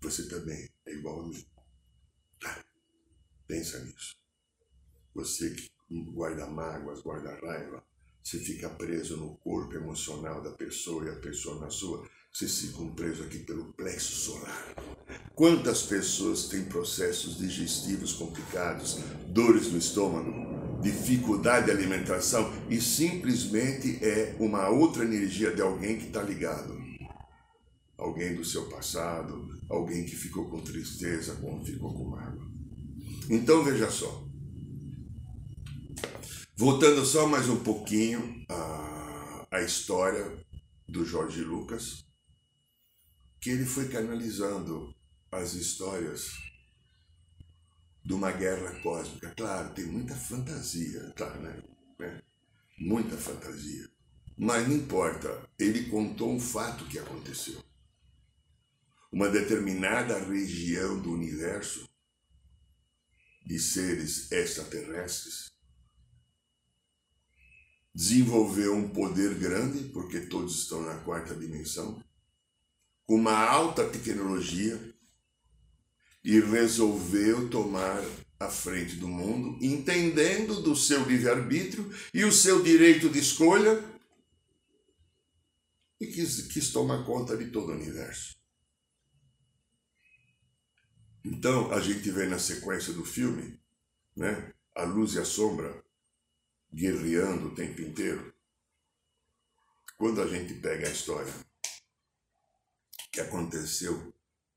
você 0.00 0.26
também 0.28 0.68
é 0.86 0.92
igual 0.92 1.20
a 1.20 1.28
mim. 1.28 1.46
Tá? 2.40 2.64
Pensa 3.46 3.84
nisso. 3.84 4.16
Você 5.14 5.54
que 5.54 5.70
guarda 6.12 6.46
mágoas, 6.46 7.02
guarda 7.02 7.34
raiva, 7.34 7.84
você 8.22 8.38
fica 8.38 8.70
preso 8.70 9.16
no 9.16 9.36
corpo 9.38 9.74
emocional 9.74 10.42
da 10.42 10.52
pessoa 10.52 11.04
e 11.04 11.10
a 11.10 11.20
pessoa 11.20 11.60
na 11.60 11.68
sua, 11.68 12.08
vocês 12.32 12.60
ficam 12.60 12.88
presos 12.94 13.26
aqui 13.26 13.38
pelo 13.40 13.72
plexo 13.72 14.12
solar. 14.12 14.74
Quantas 15.34 15.82
pessoas 15.82 16.44
têm 16.44 16.64
processos 16.64 17.38
digestivos 17.38 18.12
complicados, 18.12 18.98
dores 19.28 19.70
no 19.72 19.78
estômago, 19.78 20.80
dificuldade 20.80 21.66
de 21.66 21.72
alimentação 21.72 22.52
e 22.68 22.80
simplesmente 22.80 23.98
é 24.04 24.36
uma 24.38 24.68
outra 24.68 25.04
energia 25.04 25.54
de 25.54 25.60
alguém 25.60 25.98
que 25.98 26.06
está 26.06 26.22
ligado 26.22 26.80
alguém 28.00 28.34
do 28.34 28.44
seu 28.44 28.68
passado, 28.68 29.48
alguém 29.68 30.04
que 30.04 30.16
ficou 30.16 30.48
com 30.48 30.60
tristeza, 30.60 31.36
como 31.36 31.64
ficou 31.64 31.92
com 31.92 32.08
mágoa. 32.08 32.50
Então 33.28 33.62
veja 33.62 33.90
só. 33.90 34.26
Voltando 36.56 37.04
só 37.04 37.26
mais 37.26 37.48
um 37.48 37.62
pouquinho 37.62 38.44
à, 38.48 39.46
à 39.50 39.62
história 39.62 40.36
do 40.88 41.04
Jorge 41.04 41.42
Lucas, 41.42 42.04
que 43.40 43.50
ele 43.50 43.64
foi 43.64 43.88
canalizando 43.88 44.94
as 45.32 45.54
histórias 45.54 46.32
de 48.04 48.12
uma 48.12 48.32
guerra 48.32 48.78
cósmica. 48.80 49.32
Claro, 49.36 49.72
tem 49.74 49.86
muita 49.86 50.14
fantasia, 50.14 51.10
tá, 51.16 51.30
né? 51.36 51.62
É, 52.00 52.22
muita 52.78 53.16
fantasia. 53.16 53.88
Mas 54.36 54.66
não 54.68 54.76
importa, 54.76 55.48
ele 55.58 55.90
contou 55.90 56.32
um 56.32 56.40
fato 56.40 56.84
que 56.86 56.98
aconteceu 56.98 57.62
uma 59.12 59.28
determinada 59.28 60.18
região 60.20 61.00
do 61.00 61.12
universo 61.12 61.88
de 63.44 63.58
seres 63.58 64.30
extraterrestres 64.30 65.50
desenvolveu 67.92 68.76
um 68.76 68.88
poder 68.88 69.34
grande, 69.34 69.88
porque 69.88 70.20
todos 70.20 70.60
estão 70.60 70.82
na 70.82 70.96
quarta 70.98 71.34
dimensão, 71.34 72.00
com 73.10 73.16
uma 73.16 73.36
alta 73.36 73.88
tecnologia 73.88 74.78
e 76.22 76.38
resolveu 76.38 77.50
tomar 77.50 78.00
a 78.38 78.48
frente 78.48 78.94
do 78.94 79.08
mundo, 79.08 79.58
entendendo 79.60 80.62
do 80.62 80.76
seu 80.76 81.02
livre-arbítrio 81.04 81.92
e 82.14 82.24
o 82.24 82.30
seu 82.30 82.62
direito 82.62 83.10
de 83.10 83.18
escolha, 83.18 83.82
e 86.00 86.06
quis, 86.06 86.46
quis 86.52 86.70
tomar 86.70 87.04
conta 87.04 87.36
de 87.36 87.50
todo 87.50 87.72
o 87.72 87.74
universo. 87.74 88.36
Então, 91.24 91.72
a 91.72 91.80
gente 91.80 92.08
vê 92.12 92.26
na 92.26 92.38
sequência 92.38 92.92
do 92.92 93.04
filme, 93.04 93.60
né, 94.14 94.54
a 94.72 94.84
luz 94.84 95.14
e 95.14 95.18
a 95.18 95.24
sombra 95.24 95.84
guerreando 96.72 97.48
o 97.48 97.54
tempo 97.56 97.82
inteiro. 97.82 98.32
Quando 99.98 100.22
a 100.22 100.28
gente 100.28 100.54
pega 100.54 100.86
a 100.86 100.92
história 100.92 101.49
que 103.10 103.20
aconteceu, 103.20 104.12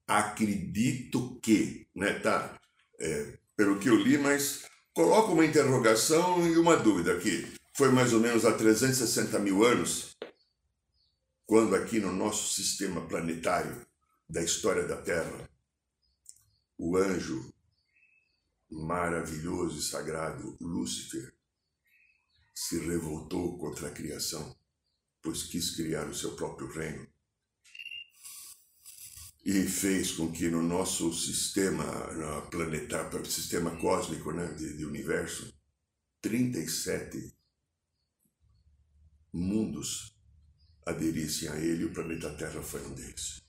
acredito 0.08 1.39
que, 1.42 1.88
né, 1.96 2.20
tá? 2.20 2.60
É, 3.00 3.38
pelo 3.56 3.80
que 3.80 3.89
eu 3.89 3.96
li, 3.96 4.18
mas 4.18 4.63
coloco 4.94 5.34
uma 5.34 5.46
interrogação 5.46 6.46
e 6.48 6.58
uma 6.58 6.76
dúvida 6.76 7.13
aqui. 7.13 7.52
Foi 7.76 7.89
mais 7.89 8.13
ou 8.13 8.20
menos 8.20 8.46
há 8.46 8.54
360 8.54 9.39
mil 9.39 9.63
anos, 9.63 10.16
quando 11.46 11.76
aqui 11.76 12.00
no 12.00 12.12
nosso 12.12 12.54
sistema 12.54 13.08
planetário 13.08 13.86
da 14.30 14.44
história 14.44 14.88
da 14.88 15.02
Terra, 15.02 15.50
o 16.78 16.98
anjo 16.98 17.54
maravilhoso 18.70 19.80
e 19.80 19.82
sagrado 19.82 20.58
Lúcifer 20.60 21.34
se 22.54 22.80
revoltou 22.80 23.58
contra 23.58 23.88
a 23.88 23.92
criação, 23.92 24.56
pois 25.22 25.44
quis 25.44 25.76
criar 25.76 26.08
o 26.08 26.16
seu 26.16 26.36
próprio 26.36 26.68
reino. 26.68 27.08
E 29.45 29.63
fez 29.63 30.13
com 30.13 30.32
que 30.32 30.49
no 30.49 30.62
nosso 30.62 31.13
sistema 31.13 31.84
planetário, 32.49 33.25
sistema 33.25 33.75
cósmico 33.77 34.32
né, 34.32 34.47
de, 34.53 34.77
de 34.77 34.86
universo, 34.86 35.53
37 36.21 37.36
mundos 39.34 40.15
aderissem 40.86 41.49
a 41.49 41.58
ele 41.58 41.86
o 41.86 41.93
planeta 41.93 42.34
Terra 42.36 42.62
foi 42.62 42.86
um 42.86 42.93
deles. 42.93 43.41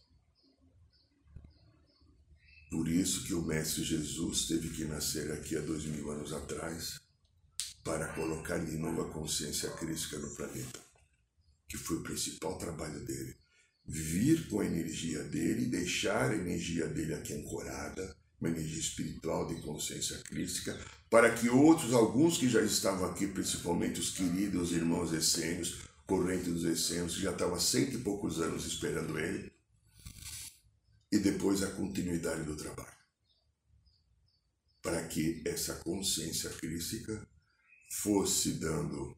Por 2.70 2.88
isso 2.88 3.24
que 3.24 3.34
o 3.34 3.42
Mestre 3.42 3.84
Jesus 3.84 4.46
teve 4.46 4.70
que 4.70 4.84
nascer 4.84 5.30
aqui 5.30 5.56
há 5.56 5.60
dois 5.60 5.84
mil 5.84 6.10
anos 6.10 6.32
atrás 6.32 7.00
para 7.84 8.12
colocar 8.14 8.58
de 8.58 8.76
novo 8.76 9.02
a 9.02 9.12
consciência 9.12 9.70
crítica 9.70 10.18
no 10.18 10.34
planeta, 10.34 10.80
que 11.68 11.76
foi 11.76 11.98
o 11.98 12.02
principal 12.02 12.58
trabalho 12.58 12.98
dele. 13.04 13.36
Vir 13.86 14.48
com 14.48 14.60
a 14.60 14.66
energia 14.66 15.22
dele, 15.24 15.66
deixar 15.66 16.30
a 16.30 16.36
energia 16.36 16.86
dele 16.86 17.14
aqui 17.14 17.34
ancorada, 17.34 18.16
uma 18.40 18.48
energia 18.48 18.80
espiritual 18.80 19.46
de 19.46 19.60
consciência 19.60 20.18
crítica, 20.18 20.78
para 21.10 21.34
que 21.34 21.48
outros, 21.48 21.92
alguns 21.92 22.38
que 22.38 22.48
já 22.48 22.62
estavam 22.62 23.08
aqui, 23.10 23.26
principalmente 23.26 24.00
os 24.00 24.10
queridos 24.10 24.72
irmãos 24.72 25.12
essênios, 25.12 25.82
corrente 26.06 26.50
dos 26.50 26.64
essênios, 26.64 27.16
que 27.16 27.22
já 27.22 27.32
estavam 27.32 27.54
há 27.54 27.60
cento 27.60 27.96
e 27.96 28.00
poucos 28.00 28.40
anos 28.40 28.66
esperando 28.66 29.18
ele, 29.18 29.52
e 31.12 31.18
depois 31.18 31.62
a 31.62 31.70
continuidade 31.70 32.42
do 32.42 32.56
trabalho. 32.56 32.88
Para 34.82 35.02
que 35.06 35.42
essa 35.46 35.74
consciência 35.76 36.50
crística 36.50 37.26
fosse 37.90 38.54
dando 38.54 39.16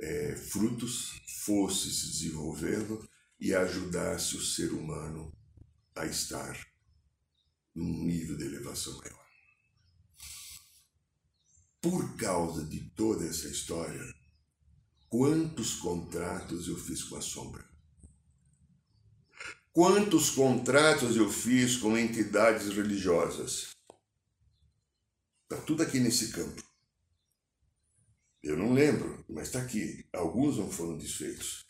é, 0.00 0.34
frutos, 0.34 1.20
fosse 1.44 1.90
se 1.90 2.06
desenvolvendo 2.06 3.06
e 3.38 3.54
ajudasse 3.54 4.36
o 4.36 4.42
ser 4.42 4.72
humano 4.72 5.32
a 5.94 6.06
estar 6.06 6.58
num 7.74 8.04
nível 8.04 8.36
de 8.36 8.44
elevação 8.44 8.96
maior. 8.98 9.20
Por 11.80 12.16
causa 12.16 12.64
de 12.64 12.80
toda 12.90 13.26
essa 13.26 13.48
história, 13.48 14.02
quantos 15.08 15.74
contratos 15.74 16.68
eu 16.68 16.76
fiz 16.76 17.04
com 17.04 17.16
a 17.16 17.22
sombra? 17.22 17.68
Quantos 19.72 20.30
contratos 20.30 21.16
eu 21.16 21.30
fiz 21.30 21.76
com 21.76 21.96
entidades 21.96 22.68
religiosas? 22.68 23.68
Está 25.44 25.62
tudo 25.64 25.82
aqui 25.82 26.00
nesse 26.00 26.32
campo. 26.32 26.69
Eu 28.42 28.56
não 28.56 28.72
lembro, 28.72 29.24
mas 29.28 29.48
está 29.48 29.60
aqui. 29.60 30.06
Alguns 30.12 30.56
não 30.56 30.70
foram 30.70 30.96
desfeitos. 30.96 31.66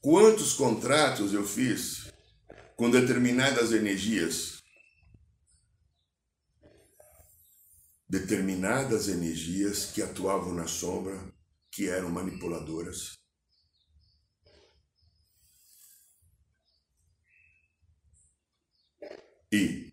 Quantos 0.00 0.54
contratos 0.54 1.32
eu 1.32 1.44
fiz 1.44 2.12
com 2.76 2.90
determinadas 2.90 3.72
energias? 3.72 4.62
Determinadas 8.08 9.08
energias 9.08 9.86
que 9.86 10.02
atuavam 10.02 10.54
na 10.54 10.66
sombra, 10.66 11.18
que 11.70 11.88
eram 11.88 12.10
manipuladoras 12.10 13.14
E, 19.54 19.92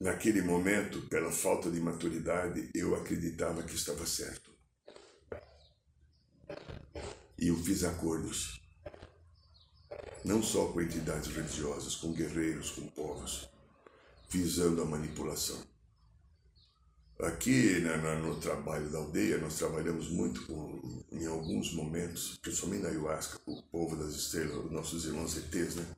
naquele 0.00 0.42
momento, 0.42 1.08
pela 1.08 1.32
falta 1.32 1.68
de 1.68 1.80
maturidade, 1.80 2.70
eu 2.72 2.94
acreditava 2.94 3.64
que 3.64 3.74
estava 3.74 4.06
certo. 4.06 4.51
E 7.42 7.48
eu 7.48 7.56
fiz 7.56 7.82
acordos, 7.82 8.60
não 10.24 10.40
só 10.40 10.68
com 10.68 10.80
entidades 10.80 11.26
religiosas, 11.26 11.96
com 11.96 12.12
guerreiros, 12.12 12.70
com 12.70 12.86
povos, 12.86 13.48
visando 14.30 14.80
a 14.80 14.84
manipulação. 14.84 15.60
Aqui 17.18 17.80
no 17.80 18.36
trabalho 18.36 18.88
da 18.92 18.98
aldeia, 18.98 19.38
nós 19.38 19.58
trabalhamos 19.58 20.08
muito 20.08 20.46
com, 20.46 21.04
em 21.10 21.26
alguns 21.26 21.72
momentos, 21.74 22.38
principalmente 22.40 22.82
na 22.82 22.90
ayahuasca, 22.90 23.40
o 23.44 23.60
povo 23.60 23.96
das 23.96 24.14
estrelas, 24.14 24.64
os 24.64 24.70
nossos 24.70 25.04
irmãos 25.04 25.36
ETs, 25.36 25.74
né? 25.74 25.96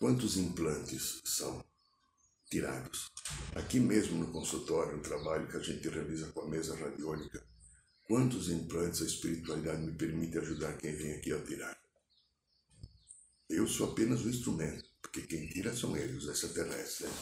Quantos 0.00 0.36
implantes 0.36 1.22
são? 1.24 1.64
tirados. 2.50 3.10
Aqui 3.54 3.80
mesmo 3.80 4.18
no 4.18 4.30
consultório, 4.30 4.98
no 4.98 5.02
trabalho 5.02 5.48
que 5.48 5.56
a 5.56 5.60
gente 5.60 5.88
realiza 5.88 6.26
com 6.32 6.42
a 6.42 6.48
mesa 6.48 6.76
radiônica, 6.76 7.42
quantos 8.06 8.50
implantes 8.50 9.02
a 9.02 9.06
espiritualidade 9.06 9.82
me 9.82 9.92
permite 9.92 10.38
ajudar 10.38 10.76
quem 10.76 10.94
vem 10.94 11.12
aqui 11.12 11.32
a 11.32 11.40
tirar? 11.40 11.76
Eu 13.48 13.66
sou 13.66 13.90
apenas 13.90 14.24
o 14.24 14.28
instrumento, 14.28 14.84
porque 15.00 15.22
quem 15.22 15.46
tira 15.46 15.74
são 15.74 15.96
eles, 15.96 16.24
os 16.24 16.28
extraterrestres. 16.28 17.08
Né? 17.08 17.16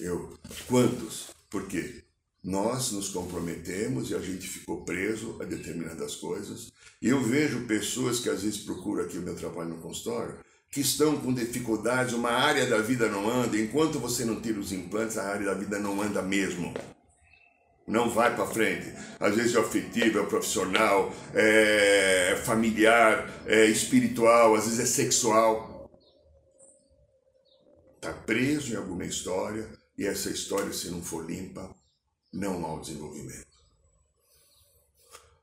Eu, 0.00 0.38
quantos? 0.66 1.28
Por 1.48 1.66
quê? 1.68 2.04
Nós 2.42 2.92
nos 2.92 3.08
comprometemos 3.08 4.10
e 4.10 4.14
a 4.14 4.20
gente 4.20 4.46
ficou 4.46 4.84
preso 4.84 5.40
a 5.40 5.44
determinadas 5.44 6.16
coisas. 6.16 6.72
E 7.00 7.08
eu 7.08 7.22
vejo 7.22 7.66
pessoas 7.66 8.20
que 8.20 8.28
às 8.28 8.42
vezes 8.42 8.60
procuram 8.60 9.04
aqui 9.04 9.18
o 9.18 9.22
meu 9.22 9.34
trabalho 9.34 9.70
no 9.70 9.80
consultório 9.80 10.38
que 10.70 10.80
estão 10.80 11.18
com 11.18 11.32
dificuldades, 11.32 12.12
uma 12.12 12.30
área 12.30 12.66
da 12.66 12.78
vida 12.78 13.08
não 13.08 13.30
anda, 13.30 13.58
enquanto 13.58 13.98
você 13.98 14.24
não 14.24 14.40
tira 14.40 14.60
os 14.60 14.72
implantes, 14.72 15.16
a 15.16 15.26
área 15.26 15.46
da 15.46 15.54
vida 15.54 15.78
não 15.78 16.02
anda 16.02 16.20
mesmo. 16.20 16.74
Não 17.86 18.10
vai 18.10 18.34
para 18.34 18.46
frente. 18.46 18.92
Às 19.20 19.36
vezes 19.36 19.54
é 19.54 19.60
afetivo, 19.60 20.18
é 20.18 20.26
profissional, 20.26 21.12
é 21.34 22.40
familiar, 22.44 23.30
é 23.46 23.66
espiritual, 23.66 24.54
às 24.54 24.64
vezes 24.64 24.80
é 24.80 24.86
sexual. 24.86 25.90
Está 27.96 28.12
preso 28.12 28.72
em 28.72 28.76
alguma 28.76 29.04
história 29.04 29.70
e 29.96 30.04
essa 30.04 30.30
história, 30.30 30.72
se 30.72 30.90
não 30.90 31.02
for 31.02 31.24
limpa, 31.24 31.74
não 32.32 32.64
há 32.66 32.80
desenvolvimento. 32.80 33.46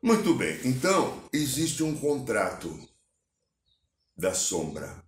Muito 0.01 0.36
bem, 0.36 0.60
então 0.65 1.23
existe 1.32 1.82
um 1.82 1.95
contrato 1.95 2.77
da 4.17 4.34
sombra 4.34 5.03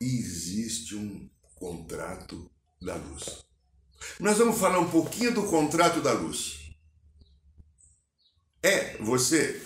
existe 0.00 0.96
um 0.96 1.28
contrato 1.54 2.50
da 2.80 2.96
luz. 2.96 3.44
Nós 4.18 4.38
vamos 4.38 4.58
falar 4.58 4.78
um 4.78 4.90
pouquinho 4.90 5.32
do 5.32 5.44
contrato 5.44 6.00
da 6.00 6.12
luz. 6.12 6.60
É, 8.62 8.96
você, 8.98 9.60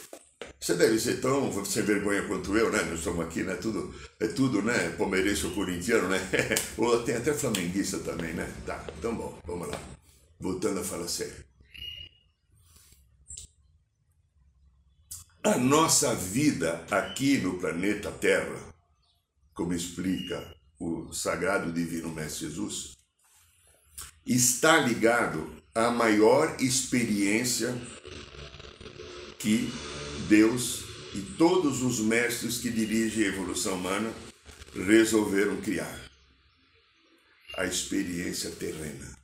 você 0.60 0.74
deve 0.74 0.98
ser 0.98 1.20
tão 1.20 1.64
sem 1.64 1.82
vergonha 1.82 2.26
quanto 2.26 2.56
eu, 2.56 2.70
né? 2.70 2.82
Nós 2.82 2.98
estamos 2.98 3.24
aqui, 3.24 3.42
né? 3.42 3.54
Tudo, 3.56 3.94
é 4.20 4.28
tudo, 4.28 4.62
né? 4.62 4.90
Palmeirense 4.90 5.46
ou 5.46 5.52
corintiano, 5.52 6.08
né? 6.08 6.18
ou 6.76 7.02
tem 7.02 7.16
até 7.16 7.32
flamenguista 7.34 7.98
também, 7.98 8.32
né? 8.32 8.52
Tá, 8.64 8.84
então 8.98 9.14
bom, 9.14 9.38
vamos 9.44 9.68
lá. 9.68 9.80
Voltando 10.38 10.80
a 10.80 10.84
falar 10.84 11.08
sério. 11.08 11.44
A 15.42 15.58
nossa 15.58 16.14
vida 16.14 16.84
aqui 16.90 17.38
no 17.38 17.58
planeta 17.58 18.10
Terra 18.10 18.74
como 19.54 19.72
explica 19.72 20.54
o 20.78 21.12
sagrado 21.12 21.72
divino 21.72 22.10
Mestre 22.10 22.48
Jesus, 22.48 22.93
está 24.26 24.78
ligado 24.78 25.54
à 25.74 25.90
maior 25.90 26.56
experiência 26.60 27.74
que 29.38 29.70
Deus 30.28 30.84
e 31.14 31.20
todos 31.36 31.82
os 31.82 32.00
mestres 32.00 32.58
que 32.58 32.70
dirigem 32.70 33.24
a 33.24 33.28
evolução 33.28 33.74
humana 33.74 34.12
resolveram 34.74 35.60
criar. 35.60 36.02
A 37.56 37.66
experiência 37.66 38.50
terrena. 38.50 39.16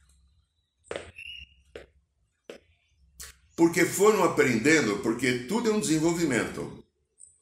Porque 3.57 3.85
foram 3.85 4.23
aprendendo, 4.23 4.99
porque 4.99 5.41
tudo 5.41 5.69
é 5.69 5.73
um 5.73 5.81
desenvolvimento. 5.81 6.85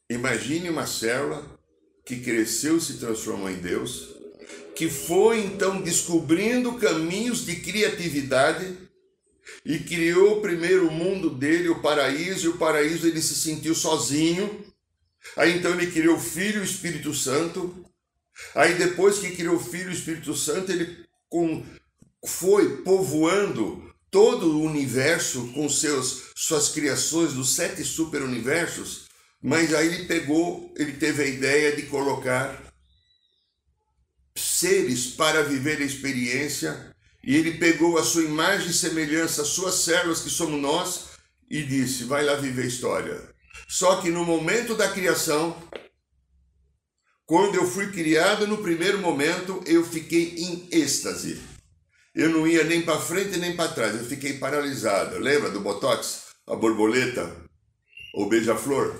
Imagine 0.08 0.70
uma 0.70 0.86
célula 0.86 1.58
que 2.06 2.20
cresceu 2.20 2.78
e 2.78 2.80
se 2.80 2.98
transformou 2.98 3.50
em 3.50 3.58
Deus, 3.60 4.17
que 4.78 4.88
foi 4.88 5.40
então 5.40 5.82
descobrindo 5.82 6.74
caminhos 6.74 7.44
de 7.44 7.56
criatividade 7.56 8.78
e 9.64 9.80
criou 9.80 10.40
primeiro 10.40 10.86
o 10.86 10.92
mundo 10.92 11.30
dele, 11.30 11.68
o 11.68 11.82
paraíso, 11.82 12.46
e 12.46 12.48
o 12.48 12.58
paraíso 12.58 13.08
ele 13.08 13.20
se 13.20 13.34
sentiu 13.34 13.74
sozinho. 13.74 14.64
Aí 15.36 15.58
então 15.58 15.72
ele 15.72 15.90
criou 15.90 16.14
o 16.14 16.20
Filho 16.20 16.58
e 16.58 16.60
o 16.60 16.64
Espírito 16.64 17.12
Santo. 17.12 17.84
Aí 18.54 18.74
depois 18.74 19.18
que 19.18 19.32
criou 19.32 19.56
o 19.56 19.60
Filho 19.60 19.86
e 19.86 19.94
o 19.94 19.98
Espírito 19.98 20.32
Santo, 20.36 20.70
ele 20.70 21.04
com, 21.28 21.66
foi 22.24 22.76
povoando 22.82 23.92
todo 24.12 24.46
o 24.46 24.62
universo 24.62 25.50
com 25.54 25.68
seus 25.68 26.30
suas 26.36 26.68
criações 26.68 27.32
dos 27.32 27.56
sete 27.56 27.82
superuniversos, 27.82 29.06
mas 29.42 29.74
aí 29.74 29.88
ele 29.88 30.04
pegou, 30.04 30.72
ele 30.76 30.92
teve 30.92 31.24
a 31.24 31.26
ideia 31.26 31.74
de 31.74 31.82
colocar 31.82 32.67
seres 34.40 35.08
para 35.08 35.42
viver 35.42 35.78
a 35.78 35.84
experiência, 35.84 36.94
e 37.22 37.36
ele 37.36 37.58
pegou 37.58 37.98
a 37.98 38.04
sua 38.04 38.22
imagem 38.22 38.70
e 38.70 38.72
semelhança, 38.74 39.42
as 39.42 39.48
suas 39.48 39.76
células 39.76 40.20
que 40.20 40.30
somos 40.30 40.60
nós, 40.60 41.08
e 41.50 41.62
disse: 41.62 42.04
"Vai 42.04 42.24
lá 42.24 42.34
viver 42.36 42.62
a 42.62 42.66
história". 42.66 43.34
Só 43.68 44.00
que 44.00 44.10
no 44.10 44.24
momento 44.24 44.74
da 44.74 44.90
criação, 44.90 45.56
quando 47.26 47.56
eu 47.56 47.66
fui 47.66 47.92
criado, 47.92 48.46
no 48.46 48.62
primeiro 48.62 48.98
momento, 48.98 49.62
eu 49.66 49.84
fiquei 49.84 50.36
em 50.38 50.68
êxtase. 50.72 51.38
Eu 52.14 52.30
não 52.30 52.46
ia 52.46 52.64
nem 52.64 52.80
para 52.82 52.98
frente 52.98 53.38
nem 53.38 53.54
para 53.54 53.70
trás, 53.70 53.94
eu 53.94 54.04
fiquei 54.04 54.38
paralisado. 54.38 55.18
Lembra 55.18 55.50
do 55.50 55.60
Botox? 55.60 56.28
A 56.46 56.56
borboleta? 56.56 57.36
O 58.14 58.26
beija-flor? 58.26 58.98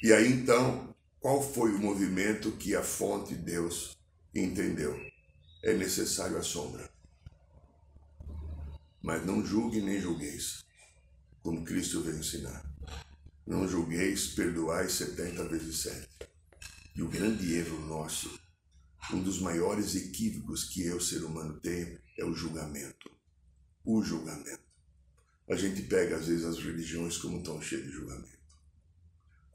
E 0.00 0.12
aí 0.12 0.28
então, 0.28 0.87
qual 1.20 1.42
foi 1.42 1.74
o 1.74 1.78
movimento 1.78 2.52
que 2.52 2.74
a 2.74 2.82
fonte 2.82 3.34
Deus 3.34 3.96
entendeu? 4.34 4.98
É 5.62 5.74
necessário 5.74 6.36
a 6.36 6.42
sombra. 6.42 6.88
Mas 9.02 9.24
não 9.24 9.44
julgue 9.44 9.80
nem 9.80 10.00
julgueis, 10.00 10.64
como 11.42 11.64
Cristo 11.64 12.02
veio 12.02 12.18
ensinar. 12.18 12.64
Não 13.46 13.66
julgueis, 13.66 14.28
perdoai 14.28 14.88
setenta 14.88 15.44
vezes 15.48 15.78
sete. 15.78 16.08
E 16.94 17.02
o 17.02 17.08
grande 17.08 17.54
erro 17.54 17.80
nosso 17.86 18.38
um 19.12 19.22
dos 19.22 19.40
maiores 19.40 19.94
equívocos 19.94 20.64
que 20.64 20.84
eu, 20.84 21.00
ser 21.00 21.24
humano, 21.24 21.58
tenho 21.60 21.98
é 22.18 22.24
o 22.24 22.34
julgamento. 22.34 23.10
O 23.84 24.02
julgamento. 24.02 24.68
A 25.48 25.56
gente 25.56 25.82
pega, 25.82 26.16
às 26.16 26.26
vezes, 26.26 26.44
as 26.44 26.58
religiões 26.58 27.16
como 27.16 27.42
tão 27.42 27.60
cheias 27.62 27.86
de 27.86 27.90
julgamento. 27.90 28.37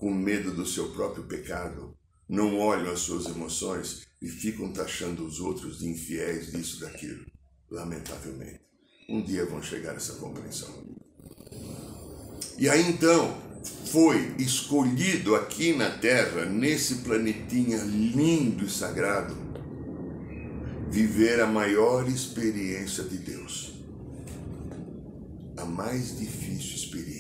Com 0.04 0.14
medo 0.14 0.52
do 0.52 0.66
seu 0.66 0.90
próprio 0.90 1.24
pecado, 1.24 1.96
não 2.28 2.60
olham 2.60 2.92
as 2.92 3.00
suas 3.00 3.26
emoções 3.26 4.06
e 4.22 4.28
ficam 4.28 4.70
taxando 4.74 5.26
os 5.26 5.40
outros 5.40 5.80
de 5.80 5.88
infiéis 5.88 6.52
disso, 6.52 6.82
daquilo. 6.82 7.26
Lamentavelmente. 7.72 8.60
Um 9.08 9.24
dia 9.24 9.46
vão 9.46 9.64
chegar 9.64 9.94
a 9.94 9.96
essa 9.96 10.16
compreensão. 10.16 10.84
E 12.58 12.68
aí 12.68 12.86
então, 12.90 13.34
foi 13.86 14.36
escolhido 14.38 15.38
aqui 15.38 15.74
na 15.74 15.90
Terra, 15.90 16.44
nesse 16.48 16.96
planetinha 16.96 17.78
lindo 17.78 18.66
e 18.66 18.70
sagrado, 18.70 19.38
viver 20.92 21.40
a 21.40 21.48
maior 21.48 22.10
experiência 22.10 23.06
de 23.06 23.20
Deus. 23.20 23.72
A 25.56 25.64
mais 25.64 26.20
difícil 26.20 26.76
experiência. 26.76 27.13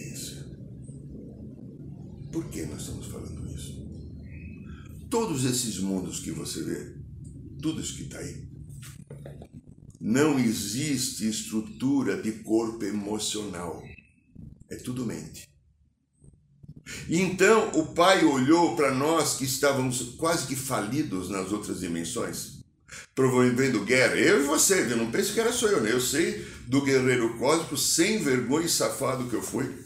Por 2.34 2.46
que 2.46 2.66
nós 2.66 2.82
estamos 2.82 3.06
falando 3.06 3.48
isso? 3.56 3.80
Todos 5.08 5.46
esses 5.46 5.78
mundos 5.78 6.20
que 6.20 6.32
você 6.32 6.64
vê, 6.64 6.96
tudo 7.62 7.80
isso 7.80 7.96
que 7.96 8.04
está 8.04 8.18
aí, 8.18 8.48
não 10.02 10.40
existe 10.40 11.30
estrutura 11.30 12.20
de 12.20 12.32
corpo 12.32 12.84
emocional. 12.84 13.84
É 14.68 14.76
tudo 14.76 15.06
mente. 15.06 15.48
Então 17.08 17.70
o 17.80 17.94
pai 17.94 18.26
olhou 18.26 18.76
para 18.76 18.92
nós 18.92 19.36
que 19.36 19.46
estávamos 19.46 20.16
quase 20.18 20.48
que 20.48 20.56
falidos 20.56 21.30
nas 21.30 21.52
outras 21.52 21.82
dimensões, 21.82 22.64
promovendo 23.14 23.86
guerra. 23.86 24.16
Eu 24.16 24.42
e 24.42 24.48
você, 24.48 24.92
eu 24.92 24.98
não 24.98 25.12
penso 25.12 25.36
que 25.36 25.40
era 25.40 25.54
só 25.54 25.68
eu, 25.68 25.82
né? 25.82 25.92
Eu 25.92 26.02
sei 26.02 26.44
do 26.66 26.82
guerreiro 26.82 27.38
cósmico 27.38 27.78
sem 27.78 28.24
vergonha 28.24 28.66
e 28.66 28.70
safado 28.70 29.30
que 29.30 29.36
eu 29.36 29.44
fui. 29.44 29.83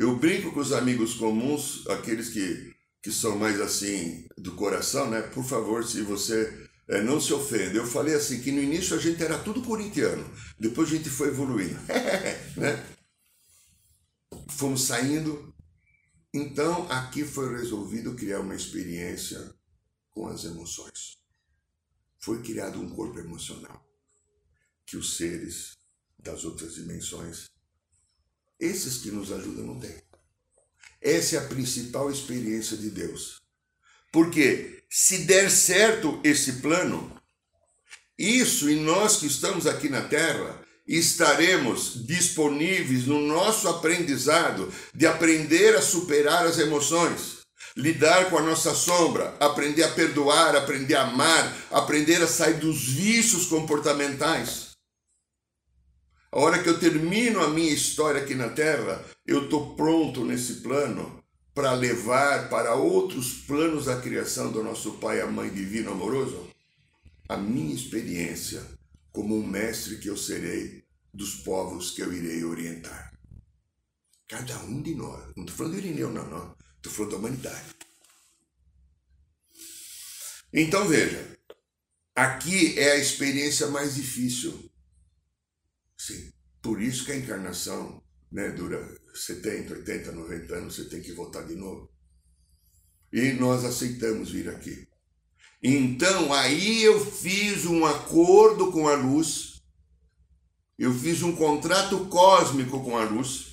Eu 0.00 0.16
brinco 0.16 0.50
com 0.50 0.60
os 0.60 0.72
amigos 0.72 1.12
comuns, 1.12 1.86
aqueles 1.86 2.30
que, 2.30 2.74
que 3.02 3.12
são 3.12 3.36
mais 3.36 3.60
assim 3.60 4.26
do 4.38 4.54
coração, 4.56 5.10
né? 5.10 5.20
Por 5.20 5.44
favor, 5.44 5.84
se 5.84 6.00
você 6.00 6.70
é, 6.88 7.02
não 7.02 7.20
se 7.20 7.34
ofenda. 7.34 7.76
Eu 7.76 7.86
falei 7.86 8.14
assim 8.14 8.40
que 8.40 8.50
no 8.50 8.62
início 8.62 8.96
a 8.96 8.98
gente 8.98 9.22
era 9.22 9.38
tudo 9.38 9.60
corintiano, 9.60 10.24
depois 10.58 10.88
a 10.88 10.96
gente 10.96 11.10
foi 11.10 11.28
evoluindo, 11.28 11.78
né? 12.56 12.82
Fomos 14.48 14.84
saindo 14.84 15.54
então, 16.32 16.90
aqui 16.90 17.22
foi 17.22 17.54
resolvido 17.58 18.14
criar 18.14 18.40
uma 18.40 18.54
experiência 18.54 19.54
com 20.12 20.28
as 20.28 20.44
emoções. 20.44 21.18
Foi 22.20 22.40
criado 22.40 22.80
um 22.80 22.88
corpo 22.88 23.18
emocional 23.18 23.84
que 24.86 24.96
os 24.96 25.18
seres 25.18 25.76
das 26.18 26.44
outras 26.44 26.76
dimensões, 26.76 27.50
esses 28.60 28.98
que 28.98 29.10
nos 29.10 29.32
ajudam, 29.32 29.64
não 29.64 29.80
têm. 29.80 29.96
Essa 31.00 31.36
é 31.36 31.38
a 31.38 31.48
principal 31.48 32.10
experiência 32.10 32.76
de 32.76 32.90
Deus. 32.90 33.40
Porque 34.12 34.82
se 34.90 35.24
der 35.24 35.50
certo 35.50 36.20
esse 36.22 36.54
plano, 36.54 37.16
isso 38.18 38.68
e 38.68 38.76
nós 38.76 39.16
que 39.16 39.26
estamos 39.26 39.66
aqui 39.66 39.88
na 39.88 40.02
Terra 40.02 40.60
estaremos 40.86 42.04
disponíveis 42.06 43.06
no 43.06 43.20
nosso 43.20 43.68
aprendizado 43.68 44.72
de 44.92 45.06
aprender 45.06 45.76
a 45.76 45.80
superar 45.80 46.44
as 46.44 46.58
emoções, 46.58 47.38
lidar 47.76 48.28
com 48.28 48.36
a 48.36 48.42
nossa 48.42 48.74
sombra, 48.74 49.36
aprender 49.38 49.84
a 49.84 49.92
perdoar, 49.92 50.56
aprender 50.56 50.96
a 50.96 51.02
amar, 51.02 51.56
aprender 51.70 52.20
a 52.20 52.26
sair 52.26 52.54
dos 52.54 52.82
vícios 52.82 53.46
comportamentais. 53.46 54.69
A 56.32 56.38
hora 56.38 56.62
que 56.62 56.68
eu 56.68 56.78
termino 56.78 57.40
a 57.40 57.50
minha 57.50 57.72
história 57.72 58.22
aqui 58.22 58.34
na 58.34 58.50
Terra, 58.50 59.04
eu 59.26 59.44
estou 59.44 59.74
pronto 59.74 60.24
nesse 60.24 60.54
plano 60.56 61.20
para 61.52 61.72
levar 61.72 62.48
para 62.48 62.74
outros 62.74 63.32
planos 63.32 63.86
da 63.86 64.00
criação 64.00 64.52
do 64.52 64.62
nosso 64.62 64.92
Pai, 64.98 65.20
a 65.20 65.26
Mãe 65.26 65.50
Divino 65.50 65.90
Amoroso, 65.90 66.48
a 67.28 67.36
minha 67.36 67.74
experiência 67.74 68.64
como 69.10 69.36
um 69.36 69.44
mestre 69.44 69.98
que 69.98 70.08
eu 70.08 70.16
serei 70.16 70.84
dos 71.12 71.34
povos 71.34 71.90
que 71.90 72.00
eu 72.00 72.12
irei 72.12 72.44
orientar. 72.44 73.12
Cada 74.28 74.56
um 74.60 74.80
de 74.80 74.94
nós. 74.94 75.24
Não 75.36 75.44
estou 75.44 75.56
falando 75.56 75.72
do 75.72 75.78
Irineu, 75.78 76.10
não, 76.10 76.30
não. 76.30 76.56
Estou 76.76 76.92
falando 76.92 77.10
da 77.10 77.16
humanidade. 77.18 77.74
Então 80.52 80.86
veja, 80.86 81.36
aqui 82.14 82.78
é 82.78 82.92
a 82.92 82.98
experiência 82.98 83.66
mais 83.66 83.96
difícil. 83.96 84.69
Sim, 86.00 86.32
por 86.62 86.80
isso 86.80 87.04
que 87.04 87.12
a 87.12 87.16
encarnação 87.16 88.02
né, 88.32 88.48
dura 88.52 88.82
70, 89.12 89.74
80, 89.74 90.12
90 90.12 90.54
anos, 90.54 90.74
você 90.74 90.86
tem 90.86 91.02
que 91.02 91.12
voltar 91.12 91.42
de 91.42 91.54
novo. 91.54 91.90
E 93.12 93.34
nós 93.34 93.66
aceitamos 93.66 94.30
vir 94.30 94.48
aqui. 94.48 94.88
Então 95.62 96.32
aí 96.32 96.82
eu 96.82 97.04
fiz 97.04 97.66
um 97.66 97.84
acordo 97.84 98.72
com 98.72 98.88
a 98.88 98.94
luz, 98.94 99.60
eu 100.78 100.94
fiz 100.94 101.22
um 101.22 101.36
contrato 101.36 102.06
cósmico 102.06 102.82
com 102.82 102.96
a 102.96 103.04
luz, 103.04 103.52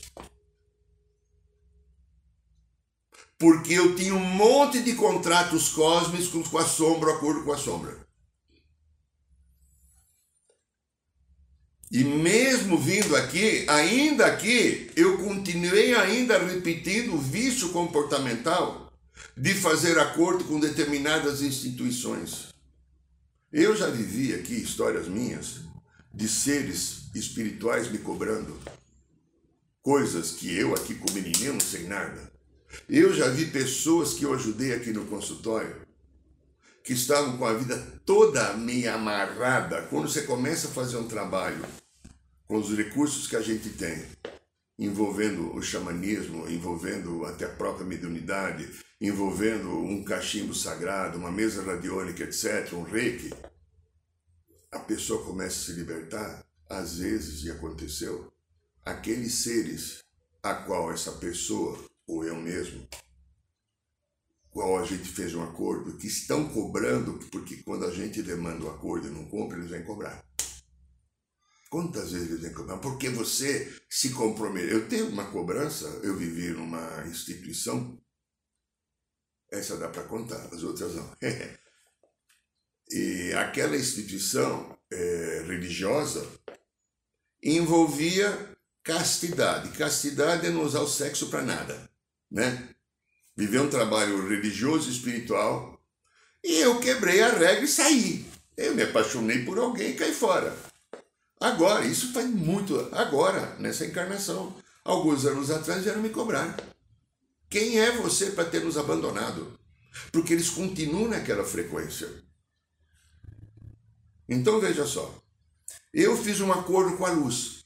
porque 3.37 3.73
eu 3.73 3.93
tinha 3.93 4.15
um 4.15 4.23
monte 4.23 4.81
de 4.81 4.95
contratos 4.95 5.67
cósmicos 5.67 6.47
com 6.47 6.57
a 6.57 6.65
sombra, 6.65 7.11
acordo 7.11 7.43
com 7.43 7.51
a 7.51 7.57
sombra. 7.57 8.06
E 11.89 12.03
mesmo 12.03 12.77
vindo 12.77 13.15
aqui, 13.15 13.65
ainda 13.67 14.25
aqui, 14.25 14.91
eu 14.95 15.17
continuei 15.19 15.93
ainda 15.95 16.37
repetindo 16.37 17.13
o 17.13 17.17
vício 17.17 17.69
comportamental 17.69 18.91
de 19.35 19.53
fazer 19.53 19.97
acordo 19.97 20.43
com 20.43 20.59
determinadas 20.59 21.41
instituições. 21.41 22.53
Eu 23.53 23.75
já 23.75 23.89
vivi 23.89 24.33
aqui 24.33 24.53
histórias 24.53 25.07
minhas 25.07 25.61
de 26.13 26.27
seres 26.27 27.09
espirituais 27.15 27.89
me 27.89 27.99
cobrando 27.99 28.59
coisas 29.81 30.31
que 30.31 30.53
eu 30.53 30.75
aqui 30.75 30.95
como 30.95 31.13
menino 31.13 31.53
não 31.53 31.59
sei 31.61 31.87
nada. 31.87 32.29
Eu 32.89 33.13
já 33.13 33.29
vi 33.29 33.45
pessoas 33.45 34.13
que 34.13 34.25
eu 34.25 34.33
ajudei 34.33 34.73
aqui 34.73 34.91
no 34.91 35.05
consultório 35.05 35.86
que 36.87 36.93
estavam 36.93 37.37
com 37.37 37.45
a 37.45 37.53
vida 37.53 37.75
toda 38.05 38.53
meio 38.53 38.93
amarrada. 38.93 39.81
Quando 39.89 40.07
você 40.07 40.21
começa 40.21 40.69
a 40.69 40.71
fazer 40.71 40.95
um 40.95 41.05
trabalho 41.05 41.61
com 42.47 42.55
os 42.55 42.73
recursos 42.77 43.27
que 43.27 43.35
a 43.35 43.41
gente 43.41 43.71
tem, 43.71 44.05
envolvendo 44.79 45.53
o 45.53 45.61
xamanismo, 45.61 46.49
envolvendo 46.49 47.25
até 47.25 47.43
a 47.43 47.49
própria 47.49 47.85
mediunidade, 47.85 48.69
envolvendo 49.01 49.69
um 49.69 50.01
cachimbo 50.01 50.55
sagrado, 50.55 51.17
uma 51.17 51.29
mesa 51.29 51.61
radiônica, 51.61 52.23
etc., 52.23 52.71
um 52.71 52.83
reiki, 52.83 53.33
a 54.71 54.79
pessoa 54.79 55.25
começa 55.25 55.57
a 55.57 55.65
se 55.65 55.71
libertar, 55.73 56.41
às 56.69 56.99
vezes, 56.99 57.43
e 57.43 57.51
aconteceu, 57.51 58.31
aqueles 58.85 59.33
seres 59.33 60.05
a 60.41 60.53
qual 60.53 60.89
essa 60.89 61.11
pessoa, 61.11 61.77
ou 62.07 62.23
eu 62.23 62.37
mesmo, 62.37 62.87
qual 64.57 64.79
a 64.79 64.83
gente 64.83 65.07
fez 65.07 65.35
um 65.35 65.43
acordo, 65.43 65.95
que 65.97 66.07
estão 66.07 66.49
cobrando, 66.49 67.19
porque 67.31 67.57
quando 67.57 67.85
a 67.85 67.91
gente 67.91 68.23
demanda 68.23 68.65
o 68.65 68.67
um 68.67 68.71
acordo 68.71 69.07
e 69.07 69.11
não 69.11 69.23
cumpre, 69.25 69.59
eles 69.59 69.69
vêm 69.69 69.83
cobrar. 69.83 70.25
Quantas 71.69 72.11
vezes 72.11 72.27
eles 72.27 72.41
vêm 72.41 72.53
cobrar? 72.53 72.79
Porque 72.79 73.07
você 73.07 73.71
se 73.87 74.09
comprometeu. 74.13 74.79
Eu 74.79 74.89
tenho 74.89 75.09
uma 75.09 75.29
cobrança, 75.29 75.85
eu 76.01 76.15
vivi 76.15 76.49
numa 76.49 77.05
instituição, 77.05 78.01
essa 79.51 79.77
dá 79.77 79.89
para 79.89 80.05
contar, 80.05 80.43
as 80.51 80.63
outras 80.63 80.95
não. 80.95 81.15
e 82.89 83.33
aquela 83.33 83.77
instituição 83.77 84.75
é, 84.91 85.43
religiosa 85.45 86.27
envolvia 87.43 88.57
castidade. 88.83 89.69
Castidade 89.77 90.47
é 90.47 90.49
não 90.49 90.63
usar 90.63 90.79
o 90.79 90.87
sexo 90.87 91.29
para 91.29 91.43
nada, 91.43 91.87
né? 92.31 92.73
Viver 93.37 93.61
um 93.61 93.69
trabalho 93.69 94.27
religioso 94.27 94.89
e 94.89 94.91
espiritual. 94.91 95.79
E 96.43 96.59
eu 96.59 96.79
quebrei 96.79 97.21
a 97.21 97.29
regra 97.29 97.61
e 97.61 97.67
saí. 97.67 98.25
Eu 98.57 98.73
me 98.73 98.81
apaixonei 98.81 99.45
por 99.45 99.59
alguém 99.59 99.91
e 99.91 99.93
caí 99.93 100.11
fora. 100.11 100.57
Agora, 101.39 101.85
isso 101.85 102.11
faz 102.13 102.27
muito. 102.27 102.89
Agora, 102.91 103.55
nessa 103.59 103.85
encarnação. 103.85 104.55
Alguns 104.83 105.25
anos 105.25 105.51
atrás 105.51 105.83
vieram 105.83 106.01
me 106.01 106.09
cobrar. 106.09 106.57
Quem 107.47 107.79
é 107.79 107.91
você 107.91 108.31
para 108.31 108.49
ter 108.49 108.63
nos 108.63 108.75
abandonado? 108.75 109.57
Porque 110.11 110.33
eles 110.33 110.49
continuam 110.49 111.09
naquela 111.09 111.43
frequência. 111.43 112.09
Então 114.27 114.59
veja 114.59 114.85
só. 114.85 115.13
Eu 115.93 116.17
fiz 116.17 116.41
um 116.41 116.51
acordo 116.51 116.97
com 116.97 117.05
a 117.05 117.11
luz. 117.11 117.65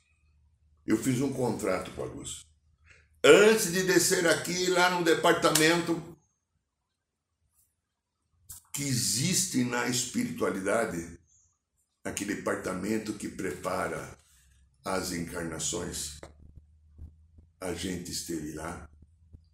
Eu 0.85 0.97
fiz 0.97 1.21
um 1.21 1.31
contrato 1.31 1.91
com 1.91 2.03
a 2.03 2.07
luz. 2.07 2.45
Antes 3.23 3.71
de 3.71 3.83
descer 3.83 4.27
aqui, 4.27 4.67
lá 4.71 4.89
no 4.89 5.03
departamento 5.05 6.17
que 8.73 8.81
existe 8.81 9.63
na 9.63 9.87
espiritualidade, 9.87 11.19
aquele 12.03 12.33
departamento 12.33 13.13
que 13.13 13.29
prepara 13.29 14.17
as 14.83 15.11
encarnações, 15.11 16.19
a 17.59 17.75
gente 17.75 18.11
esteve 18.11 18.53
lá 18.53 18.89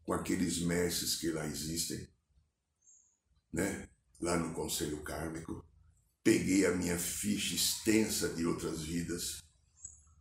com 0.06 0.14
aqueles 0.14 0.60
mestres 0.60 1.18
que 1.18 1.30
lá 1.30 1.46
existem, 1.46 2.08
né? 3.52 3.90
Lá 4.22 4.38
no 4.38 4.54
Conselho 4.54 5.04
Kármico, 5.04 5.66
peguei 6.24 6.66
a 6.66 6.72
minha 6.72 6.98
ficha 6.98 7.54
extensa 7.54 8.30
de 8.30 8.46
outras 8.46 8.82
vidas, 8.82 9.44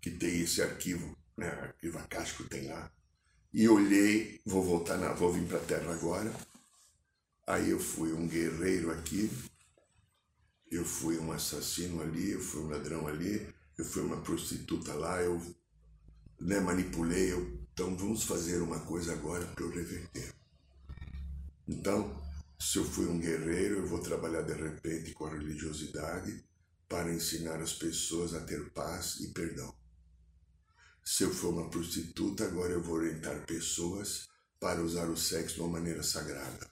que 0.00 0.10
tem 0.10 0.40
esse 0.40 0.60
arquivo, 0.60 1.16
né? 1.36 1.48
Arquivo 1.48 1.98
acástico 1.98 2.42
tem 2.48 2.66
lá, 2.66 2.92
e 3.56 3.70
olhei, 3.70 4.38
vou 4.44 4.62
voltar 4.62 4.98
na, 4.98 5.14
vou 5.14 5.32
vir 5.32 5.48
para 5.48 5.56
a 5.56 5.64
Terra 5.64 5.90
agora. 5.90 6.30
Aí 7.46 7.70
eu 7.70 7.80
fui 7.80 8.12
um 8.12 8.28
guerreiro 8.28 8.90
aqui, 8.90 9.30
eu 10.70 10.84
fui 10.84 11.16
um 11.18 11.32
assassino 11.32 12.02
ali, 12.02 12.32
eu 12.32 12.40
fui 12.42 12.60
um 12.60 12.68
ladrão 12.68 13.08
ali, 13.08 13.48
eu 13.78 13.84
fui 13.86 14.02
uma 14.02 14.18
prostituta 14.18 14.92
lá, 14.92 15.22
eu 15.22 15.40
né, 16.38 16.60
manipulei, 16.60 17.32
eu, 17.32 17.58
então 17.72 17.96
vamos 17.96 18.24
fazer 18.24 18.60
uma 18.60 18.80
coisa 18.80 19.14
agora 19.14 19.46
para 19.46 19.64
eu 19.64 19.70
reverter. 19.70 20.34
Então, 21.66 22.14
se 22.60 22.76
eu 22.76 22.84
fui 22.84 23.06
um 23.06 23.18
guerreiro, 23.18 23.76
eu 23.76 23.86
vou 23.86 24.00
trabalhar 24.00 24.42
de 24.42 24.52
repente 24.52 25.14
com 25.14 25.24
a 25.24 25.30
religiosidade 25.30 26.44
para 26.86 27.10
ensinar 27.10 27.62
as 27.62 27.72
pessoas 27.72 28.34
a 28.34 28.40
ter 28.40 28.68
paz 28.72 29.18
e 29.20 29.28
perdão. 29.28 29.74
Se 31.08 31.22
eu 31.22 31.32
for 31.32 31.50
uma 31.54 31.70
prostituta, 31.70 32.44
agora 32.44 32.72
eu 32.72 32.82
vou 32.82 32.96
orientar 32.96 33.46
pessoas 33.46 34.28
para 34.58 34.82
usar 34.82 35.08
o 35.08 35.16
sexo 35.16 35.54
de 35.54 35.60
uma 35.60 35.78
maneira 35.78 36.02
sagrada. 36.02 36.68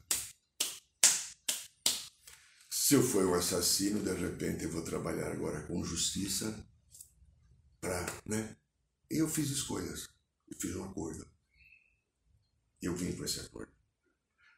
Se 2.69 2.95
eu 2.95 3.03
for 3.03 3.25
um 3.25 3.35
assassino, 3.35 4.03
de 4.03 4.13
repente 4.13 4.65
eu 4.65 4.73
vou 4.73 4.83
trabalhar 4.83 5.31
agora 5.31 5.63
com 5.69 5.85
justiça 5.85 6.69
para, 7.81 8.05
né? 8.27 8.57
Eu 9.09 9.29
fiz 9.29 9.51
escolhas, 9.51 10.09
eu 10.49 10.59
fiz 10.59 10.75
um 10.75 10.85
acordo. 10.85 11.25
Eu 12.83 12.97
vim 12.97 13.13
com 13.13 13.25
esse 13.25 13.39
acordo. 13.39 13.73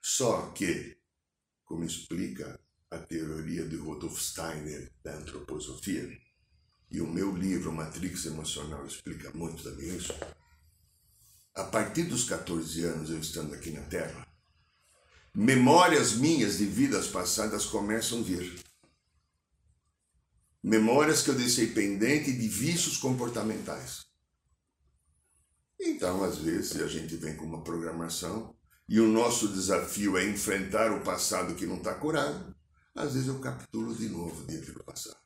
Só 0.01 0.53
que, 0.53 0.97
como 1.67 1.85
explica 1.85 2.59
a 2.91 2.99
teoria 2.99 3.69
de 3.69 3.77
Rudolf 3.77 4.19
Steiner 4.23 4.91
da 5.05 5.19
antroposofia, 5.19 6.26
e 6.91 7.01
o 7.01 7.07
meu 7.07 7.37
livro 7.37 7.73
Matrix 7.73 8.27
Emocional 8.27 8.87
explica 8.87 9.31
muito 9.33 9.63
também 9.63 9.97
isso, 9.97 10.13
a 11.55 11.65
partir 11.65 12.05
dos 12.05 12.25
14 12.25 12.85
anos 12.85 13.11
eu 13.11 13.19
estando 13.19 13.55
aqui 13.55 13.71
na 13.71 13.83
Terra, 13.83 14.27
memórias 15.35 16.13
minhas 16.13 16.59
de 16.59 16.67
vidas 16.67 17.09
passadas 17.09 17.67
começam 17.67 18.21
a 18.21 18.23
vir. 18.23 18.63
Memórias 20.63 21.23
que 21.23 21.31
eu 21.31 21.35
deixei 21.35 21.69
pendente 21.69 22.33
de 22.33 22.49
vícios 22.49 22.97
comportamentais. 22.97 24.05
Então, 25.79 26.25
às 26.25 26.39
vezes, 26.39 26.81
a 26.81 26.89
gente 26.89 27.17
vem 27.17 27.37
com 27.37 27.45
uma 27.45 27.63
programação 27.63 28.55
e 28.89 29.01
o 29.01 29.07
nosso 29.07 29.49
desafio 29.49 30.17
é 30.17 30.25
enfrentar 30.25 30.93
o 30.93 31.03
passado 31.03 31.55
que 31.55 31.67
não 31.67 31.77
está 31.77 31.95
curado. 31.95 32.55
Às 32.95 33.13
vezes 33.13 33.29
eu 33.29 33.39
captulo 33.39 33.95
de 33.95 34.09
novo 34.09 34.45
dentro 34.45 34.73
do 34.73 34.85
passado. 34.85 35.26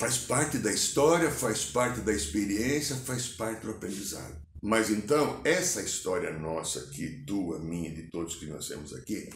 Faz 0.00 0.16
parte 0.16 0.56
da 0.56 0.72
história, 0.72 1.30
faz 1.30 1.66
parte 1.66 2.00
da 2.00 2.10
experiência, 2.10 2.96
faz 2.96 3.28
parte 3.28 3.66
do 3.66 3.72
aprendizado. 3.72 4.34
Mas 4.62 4.88
então, 4.88 5.42
essa 5.44 5.82
história 5.82 6.32
nossa 6.38 6.80
aqui, 6.80 7.22
tua, 7.26 7.58
minha, 7.58 7.94
de 7.94 8.04
todos 8.04 8.36
que 8.36 8.46
nós 8.46 8.66
temos 8.66 8.94
aqui, 8.94 9.28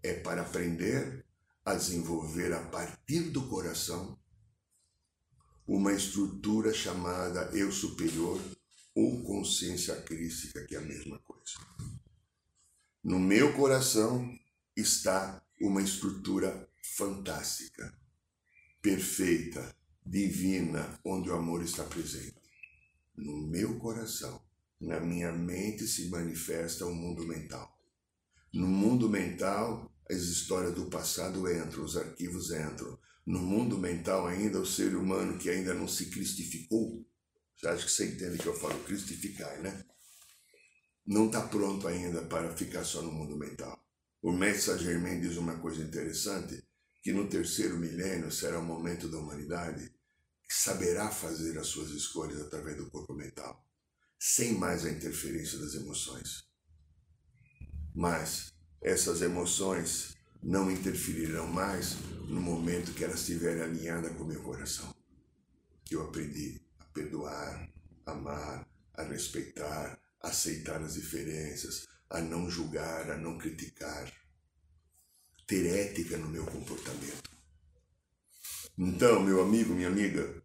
é 0.00 0.14
para 0.14 0.42
aprender 0.42 1.26
a 1.64 1.74
desenvolver 1.74 2.52
a 2.52 2.60
partir 2.60 3.30
do 3.30 3.48
coração 3.48 4.16
uma 5.66 5.92
estrutura 5.92 6.72
chamada 6.72 7.50
eu 7.52 7.72
superior 7.72 8.40
ou 8.94 9.24
consciência 9.24 9.96
crística, 10.02 10.64
que 10.66 10.76
é 10.76 10.78
a 10.78 10.82
mesma 10.82 11.18
coisa. 11.18 11.58
No 13.02 13.18
meu 13.18 13.54
coração 13.54 14.38
está 14.76 15.44
uma 15.60 15.82
estrutura 15.82 16.70
fantástica, 16.80 17.92
perfeita, 18.80 19.79
divina, 20.10 20.98
onde 21.04 21.30
o 21.30 21.34
amor 21.34 21.62
está 21.62 21.84
presente 21.84 22.40
no 23.16 23.46
meu 23.46 23.78
coração, 23.78 24.42
na 24.80 24.98
minha 24.98 25.30
mente 25.30 25.86
se 25.86 26.08
manifesta 26.08 26.84
o 26.84 26.94
mundo 26.94 27.24
mental. 27.26 27.78
No 28.52 28.66
mundo 28.66 29.08
mental, 29.08 29.94
as 30.10 30.22
histórias 30.22 30.74
do 30.74 30.86
passado 30.86 31.48
entram, 31.48 31.84
os 31.84 31.96
arquivos 31.96 32.50
entram. 32.50 32.98
No 33.24 33.38
mundo 33.38 33.78
mental 33.78 34.26
ainda, 34.26 34.58
o 34.58 34.66
ser 34.66 34.96
humano 34.96 35.38
que 35.38 35.48
ainda 35.48 35.74
não 35.74 35.86
se 35.86 36.06
cristificou, 36.06 37.06
você 37.56 37.68
acha 37.68 37.84
que 37.84 37.92
você 37.92 38.06
entende 38.06 38.38
que 38.38 38.46
eu 38.46 38.58
falo 38.58 38.82
cristificar, 38.84 39.60
né? 39.60 39.84
Não 41.06 41.26
está 41.26 41.42
pronto 41.42 41.86
ainda 41.86 42.22
para 42.22 42.56
ficar 42.56 42.84
só 42.84 43.02
no 43.02 43.12
mundo 43.12 43.36
mental. 43.36 43.78
O 44.22 44.32
mestre 44.32 44.78
Germain 44.78 45.20
diz 45.20 45.36
uma 45.36 45.58
coisa 45.58 45.82
interessante, 45.82 46.64
que 47.02 47.12
no 47.12 47.28
terceiro 47.28 47.78
milênio 47.78 48.32
será 48.32 48.58
o 48.58 48.64
momento 48.64 49.08
da 49.08 49.18
humanidade 49.18 49.92
saberá 50.52 51.10
fazer 51.10 51.56
as 51.58 51.68
suas 51.68 51.90
escolhas 51.90 52.40
através 52.40 52.76
do 52.76 52.90
corpo 52.90 53.14
mental, 53.14 53.64
sem 54.18 54.54
mais 54.54 54.84
a 54.84 54.90
interferência 54.90 55.56
das 55.58 55.74
emoções. 55.74 56.42
Mas 57.94 58.52
essas 58.82 59.22
emoções 59.22 60.16
não 60.42 60.70
interferirão 60.70 61.46
mais 61.46 61.94
no 62.28 62.40
momento 62.40 62.92
que 62.92 63.04
elas 63.04 63.20
estiverem 63.20 63.62
alinhadas 63.62 64.16
com 64.16 64.24
o 64.24 64.26
meu 64.26 64.42
coração. 64.42 64.92
Eu 65.88 66.02
aprendi 66.02 66.60
a 66.80 66.84
perdoar, 66.86 67.70
amar, 68.04 68.66
a 68.94 69.02
respeitar, 69.04 70.00
a 70.20 70.28
aceitar 70.28 70.82
as 70.82 70.94
diferenças, 70.94 71.86
a 72.08 72.20
não 72.20 72.50
julgar, 72.50 73.10
a 73.10 73.16
não 73.16 73.38
criticar, 73.38 74.12
ter 75.46 75.66
ética 75.66 76.16
no 76.16 76.28
meu 76.28 76.44
comportamento. 76.44 77.30
Então, 78.82 79.20
meu 79.20 79.42
amigo, 79.42 79.74
minha 79.74 79.88
amiga, 79.88 80.42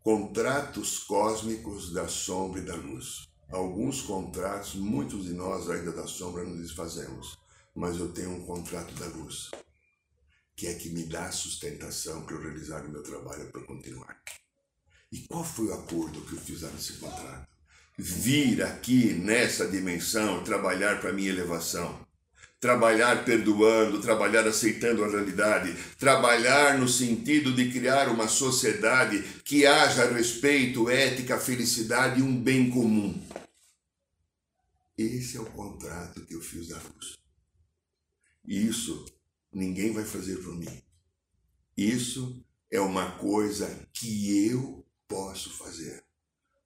contratos 0.00 1.00
cósmicos 1.00 1.92
da 1.92 2.08
sombra 2.08 2.62
e 2.62 2.64
da 2.64 2.74
luz. 2.74 3.28
Alguns 3.50 4.00
contratos, 4.00 4.74
muitos 4.76 5.24
de 5.26 5.34
nós 5.34 5.68
ainda 5.68 5.92
da 5.92 6.06
sombra 6.06 6.44
nos 6.44 6.62
desfazemos, 6.62 7.36
mas 7.74 7.98
eu 7.98 8.10
tenho 8.10 8.30
um 8.30 8.46
contrato 8.46 8.94
da 8.94 9.04
luz, 9.08 9.50
que 10.56 10.66
é 10.66 10.72
que 10.72 10.88
me 10.88 11.04
dá 11.04 11.30
sustentação 11.30 12.24
para 12.24 12.34
eu 12.34 12.40
realizar 12.40 12.86
o 12.86 12.90
meu 12.90 13.02
trabalho 13.02 13.52
para 13.52 13.66
continuar. 13.66 14.18
E 15.12 15.26
qual 15.28 15.44
foi 15.44 15.66
o 15.66 15.74
acordo 15.74 16.22
que 16.22 16.32
eu 16.32 16.40
fiz 16.40 16.62
nesse 16.62 16.94
contrato? 16.94 17.46
Vir 17.98 18.62
aqui 18.62 19.12
nessa 19.12 19.68
dimensão 19.68 20.42
trabalhar 20.42 21.02
para 21.02 21.12
minha 21.12 21.28
elevação 21.28 22.05
trabalhar 22.66 23.24
perdoando, 23.24 24.00
trabalhar 24.00 24.44
aceitando 24.44 25.04
a 25.04 25.08
realidade, 25.08 25.72
trabalhar 25.96 26.76
no 26.76 26.88
sentido 26.88 27.54
de 27.54 27.70
criar 27.70 28.08
uma 28.08 28.26
sociedade 28.26 29.22
que 29.44 29.64
haja 29.64 30.10
respeito, 30.12 30.90
ética, 30.90 31.38
felicidade 31.38 32.18
e 32.18 32.24
um 32.24 32.36
bem 32.36 32.68
comum. 32.68 33.24
Esse 34.98 35.36
é 35.36 35.40
o 35.40 35.46
contrato 35.46 36.26
que 36.26 36.34
eu 36.34 36.40
fiz 36.40 36.66
da 36.66 36.76
luz. 36.76 37.16
Isso 38.44 39.04
ninguém 39.52 39.92
vai 39.92 40.04
fazer 40.04 40.38
por 40.38 40.56
mim. 40.56 40.82
Isso 41.76 42.44
é 42.68 42.80
uma 42.80 43.12
coisa 43.12 43.70
que 43.92 44.48
eu 44.48 44.84
posso 45.06 45.50
fazer 45.50 46.02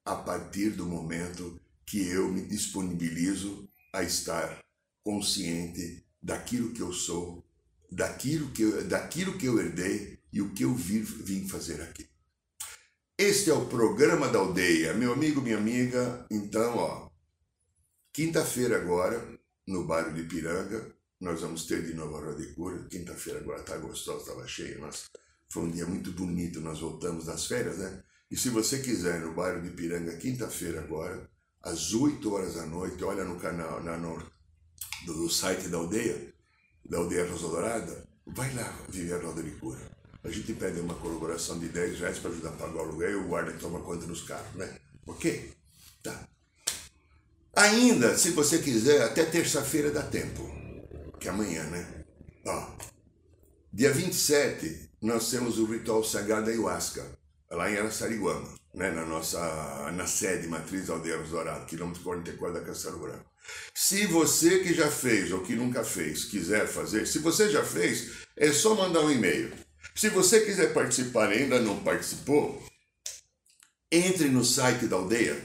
a 0.03 0.15
partir 0.17 0.71
do 0.71 0.87
momento 0.87 1.61
que 1.85 2.09
eu 2.09 2.33
me 2.33 2.41
disponibilizo 2.41 3.69
a 3.93 4.03
estar 4.03 4.65
consciente 5.03 6.05
daquilo 6.23 6.73
que 6.73 6.81
eu 6.81 6.93
sou, 6.93 7.45
daquilo 7.91 8.51
que 8.51 8.63
eu, 8.63 8.85
daquilo 8.87 9.37
que 9.39 9.47
eu 9.47 9.59
herdei 9.59 10.19
e 10.33 10.41
o 10.41 10.53
que 10.53 10.65
eu 10.65 10.75
vim, 10.75 11.49
fazer 11.49 11.81
aqui. 11.83 12.09
Este 13.19 13.51
é 13.51 13.55
o 13.55 13.67
programa 13.67 14.29
da 14.29 14.39
aldeia, 14.39 14.95
meu 14.95 15.13
amigo, 15.13 15.43
minha 15.43 15.59
amiga. 15.59 16.27
Então, 16.31 16.77
ó, 16.77 17.11
quinta-feira 18.13 18.77
agora, 18.77 19.23
no 19.67 19.87
bairro 19.87 20.15
de 20.15 20.23
Piranga, 20.23 20.95
nós 21.21 21.43
vamos 21.43 21.67
ter 21.67 21.85
de 21.85 21.93
novo 21.93 22.17
a 22.17 22.21
roda 22.21 22.37
de 22.37 22.55
cura. 22.55 22.87
Quinta-feira 22.89 23.41
agora 23.41 23.63
tá 23.63 23.77
gostosa, 23.77 24.21
estava 24.21 24.47
cheia, 24.47 24.79
mas 24.81 25.11
foi 25.51 25.65
um 25.65 25.71
dia 25.71 25.87
muito 25.87 26.13
bonito. 26.13 26.61
Nós 26.61 26.81
voltamos 26.81 27.27
das 27.27 27.47
férias, 27.47 27.77
né? 27.79 28.03
E 28.31 28.37
se 28.37 28.49
você 28.49 28.79
quiser, 28.79 29.21
no 29.21 29.35
bairro 29.35 29.61
de 29.61 29.71
Piranga, 29.71 30.17
quinta-feira 30.17 30.81
agora, 30.81 31.29
às 31.61 31.93
8 31.93 32.33
horas 32.33 32.55
da 32.55 32.65
noite, 32.65 33.05
olha 33.05 33.25
no 33.25 33.39
canal, 33.39 33.83
na, 33.83 33.99
no, 33.99 34.23
do 35.05 35.29
site 35.29 35.69
da 35.69 35.79
aldeia, 35.79 36.33
da 36.85 36.99
aldeia 36.99 37.29
Rosa 37.29 37.49
Dourada, 37.49 38.09
vai 38.27 38.53
lá 38.55 38.73
viver 38.89 39.15
a 39.15 39.19
roda 39.19 39.43
de 39.43 39.51
cura. 39.53 39.81
A 40.23 40.31
gente 40.31 40.53
pede 40.53 40.81
uma 40.81 40.95
colaboração 40.95 41.59
de 41.59 41.69
10 41.69 42.01
reais 42.01 42.19
para 42.19 42.31
ajudar 42.31 42.51
a 42.51 42.53
pagar 42.53 42.77
o 42.77 42.81
aluguel 42.81 43.11
e 43.11 43.15
o 43.15 43.29
guarda 43.29 43.53
toma 43.55 43.81
conta 43.81 44.07
nos 44.07 44.23
carros, 44.23 44.55
né? 44.55 44.79
Ok? 45.07 45.53
Tá. 46.03 46.29
Ainda, 47.55 48.17
se 48.17 48.31
você 48.31 48.59
quiser, 48.59 49.03
até 49.03 49.25
terça-feira 49.25 49.91
dá 49.91 50.03
tempo. 50.03 50.43
Que 51.19 51.29
é 51.29 51.31
amanhã, 51.31 51.65
né? 51.65 52.05
Ó, 52.47 52.73
dia 53.73 53.93
27, 53.93 54.91
nós 55.03 55.31
temos 55.31 55.59
o 55.59 55.65
ritual 55.67 56.05
sagrado 56.05 56.47
da 56.47 56.53
ayahuasca 56.53 57.07
lá 57.51 57.71
em 57.71 57.77
Araçariguama, 57.77 58.49
né, 58.75 58.91
na 58.91 59.05
nossa 59.05 59.91
na 59.93 60.07
sede 60.07 60.47
matriz 60.47 60.89
Aldeias 60.89 61.29
Dourado, 61.29 61.67
quilômetro 61.67 62.03
44 62.03 62.91
da 62.91 62.99
Branco. 62.99 63.30
Se 63.75 64.07
você 64.07 64.61
que 64.61 64.75
já 64.75 64.91
fez 64.91 65.33
ou 65.33 65.43
que 65.43 65.55
nunca 65.55 65.85
fez 65.85 66.25
quiser 66.25 66.67
fazer, 66.67 67.07
se 67.07 67.19
você 67.19 67.51
já 67.51 67.65
fez, 67.65 68.11
é 68.37 68.53
só 68.53 68.75
mandar 68.75 69.01
um 69.01 69.11
e-mail. 69.11 69.53
Se 69.95 70.09
você 70.09 70.41
quiser 70.41 70.73
participar 70.73 71.33
e 71.33 71.43
ainda 71.43 71.61
não 71.61 71.83
participou, 71.83 72.63
entre 73.91 74.29
no 74.29 74.45
site 74.45 74.87
da 74.87 74.97
aldeia, 74.97 75.37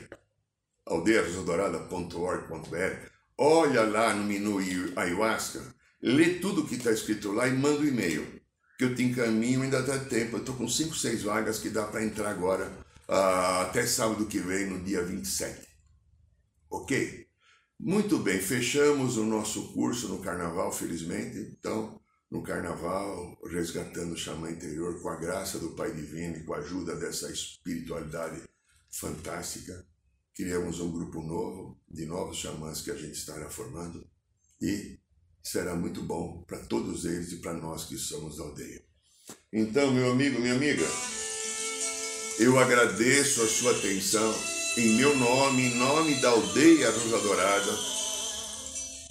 aldeiasdorada.org.br, 0.85 3.09
olha 3.37 3.83
lá 3.83 4.13
no 4.13 4.23
menu 4.23 4.59
ayahuasca, 4.95 5.61
lê 6.01 6.35
tudo 6.35 6.65
que 6.65 6.75
está 6.75 6.91
escrito 6.91 7.31
lá 7.31 7.47
e 7.47 7.53
manda 7.53 7.79
um 7.79 7.87
e-mail 7.87 8.35
que 8.77 8.83
eu 8.83 8.95
te 8.95 9.03
encaminho, 9.03 9.63
ainda 9.63 9.81
dá 9.81 9.97
tempo. 9.97 10.35
Eu 10.35 10.39
estou 10.39 10.55
com 10.55 10.67
5, 10.67 10.95
6 10.95 11.23
vagas 11.23 11.59
que 11.59 11.69
dá 11.69 11.85
para 11.85 12.03
entrar 12.03 12.29
agora, 12.29 12.71
uh, 13.07 13.61
até 13.61 13.85
sábado 13.85 14.25
que 14.25 14.39
vem, 14.39 14.67
no 14.67 14.83
dia 14.83 15.03
27. 15.03 15.67
Ok? 16.69 17.24
Muito 17.80 18.19
bem, 18.19 18.39
fechamos 18.39 19.17
o 19.17 19.26
nosso 19.26 19.73
curso 19.73 20.07
no 20.07 20.21
carnaval, 20.21 20.71
felizmente. 20.71 21.38
Então, 21.38 21.99
no 22.32 22.41
carnaval, 22.41 23.38
resgatando 23.49 24.13
o 24.13 24.17
xamã 24.17 24.49
interior 24.49 25.01
com 25.01 25.09
a 25.09 25.15
graça 25.17 25.59
do 25.59 25.71
Pai 25.71 25.93
Divino 25.93 26.38
e 26.38 26.43
com 26.43 26.53
a 26.53 26.59
ajuda 26.59 26.95
dessa 26.95 27.32
espiritualidade 27.32 28.41
fantástica, 28.89 29.86
criamos 30.34 30.80
um 30.80 30.91
grupo 30.91 31.21
novo 31.21 31.80
de 31.88 32.05
novos 32.05 32.38
xamãs 32.38 32.82
que 32.82 32.91
a 32.91 32.95
gente 32.95 33.17
estará 33.17 33.49
formando 33.49 34.07
e 34.61 34.97
será 35.43 35.76
muito 35.76 36.01
bom 36.01 36.43
para 36.47 36.59
todos 36.59 37.05
eles 37.05 37.32
e 37.34 37.38
para 37.38 37.53
nós 37.53 37.86
que 37.86 37.97
somos 37.97 38.38
da 38.38 38.43
aldeia. 38.43 38.84
Então, 39.51 39.93
meu 39.93 40.11
amigo, 40.11 40.39
minha 40.39 40.55
amiga, 40.55 40.86
eu 42.39 42.57
agradeço 42.57 43.41
a 43.43 43.47
sua 43.47 43.71
atenção 43.78 44.55
em 44.78 44.89
meu 44.89 45.15
nome, 45.15 45.63
em 45.63 45.76
nome 45.76 46.15
da 46.15 46.30
aldeia 46.30 46.91
Rosa 46.91 47.19
Dourada. 47.19 47.80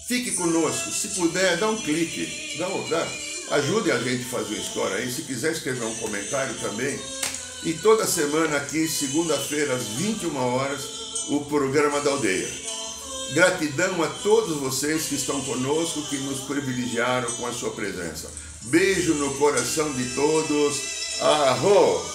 Fique 0.07 0.31
conosco, 0.31 0.91
se 0.91 1.07
puder, 1.09 1.57
dá 1.57 1.69
um 1.69 1.77
clique, 1.77 2.57
dá, 2.59 2.67
dá, 2.89 3.07
ajude 3.55 3.91
a 3.91 3.97
gente 3.99 4.23
a 4.25 4.29
fazer 4.29 4.53
uma 4.53 4.61
história 4.61 4.97
aí. 4.97 5.11
Se 5.11 5.23
quiser 5.23 5.51
escrever 5.53 5.83
um 5.83 5.95
comentário 5.95 6.53
também. 6.59 6.99
E 7.63 7.73
toda 7.73 8.05
semana 8.05 8.57
aqui, 8.57 8.87
segunda-feira, 8.87 9.73
às 9.73 9.87
21 9.87 10.37
horas, 10.37 10.83
o 11.29 11.39
programa 11.45 11.99
da 12.01 12.11
aldeia. 12.11 12.47
Gratidão 13.33 14.03
a 14.03 14.07
todos 14.07 14.57
vocês 14.57 15.05
que 15.05 15.15
estão 15.15 15.41
conosco, 15.41 16.03
que 16.03 16.17
nos 16.17 16.41
privilegiaram 16.41 17.31
com 17.31 17.47
a 17.47 17.51
sua 17.51 17.71
presença. 17.71 18.29
Beijo 18.61 19.15
no 19.15 19.33
coração 19.35 19.91
de 19.93 20.13
todos. 20.13 21.19
Arro! 21.19 22.14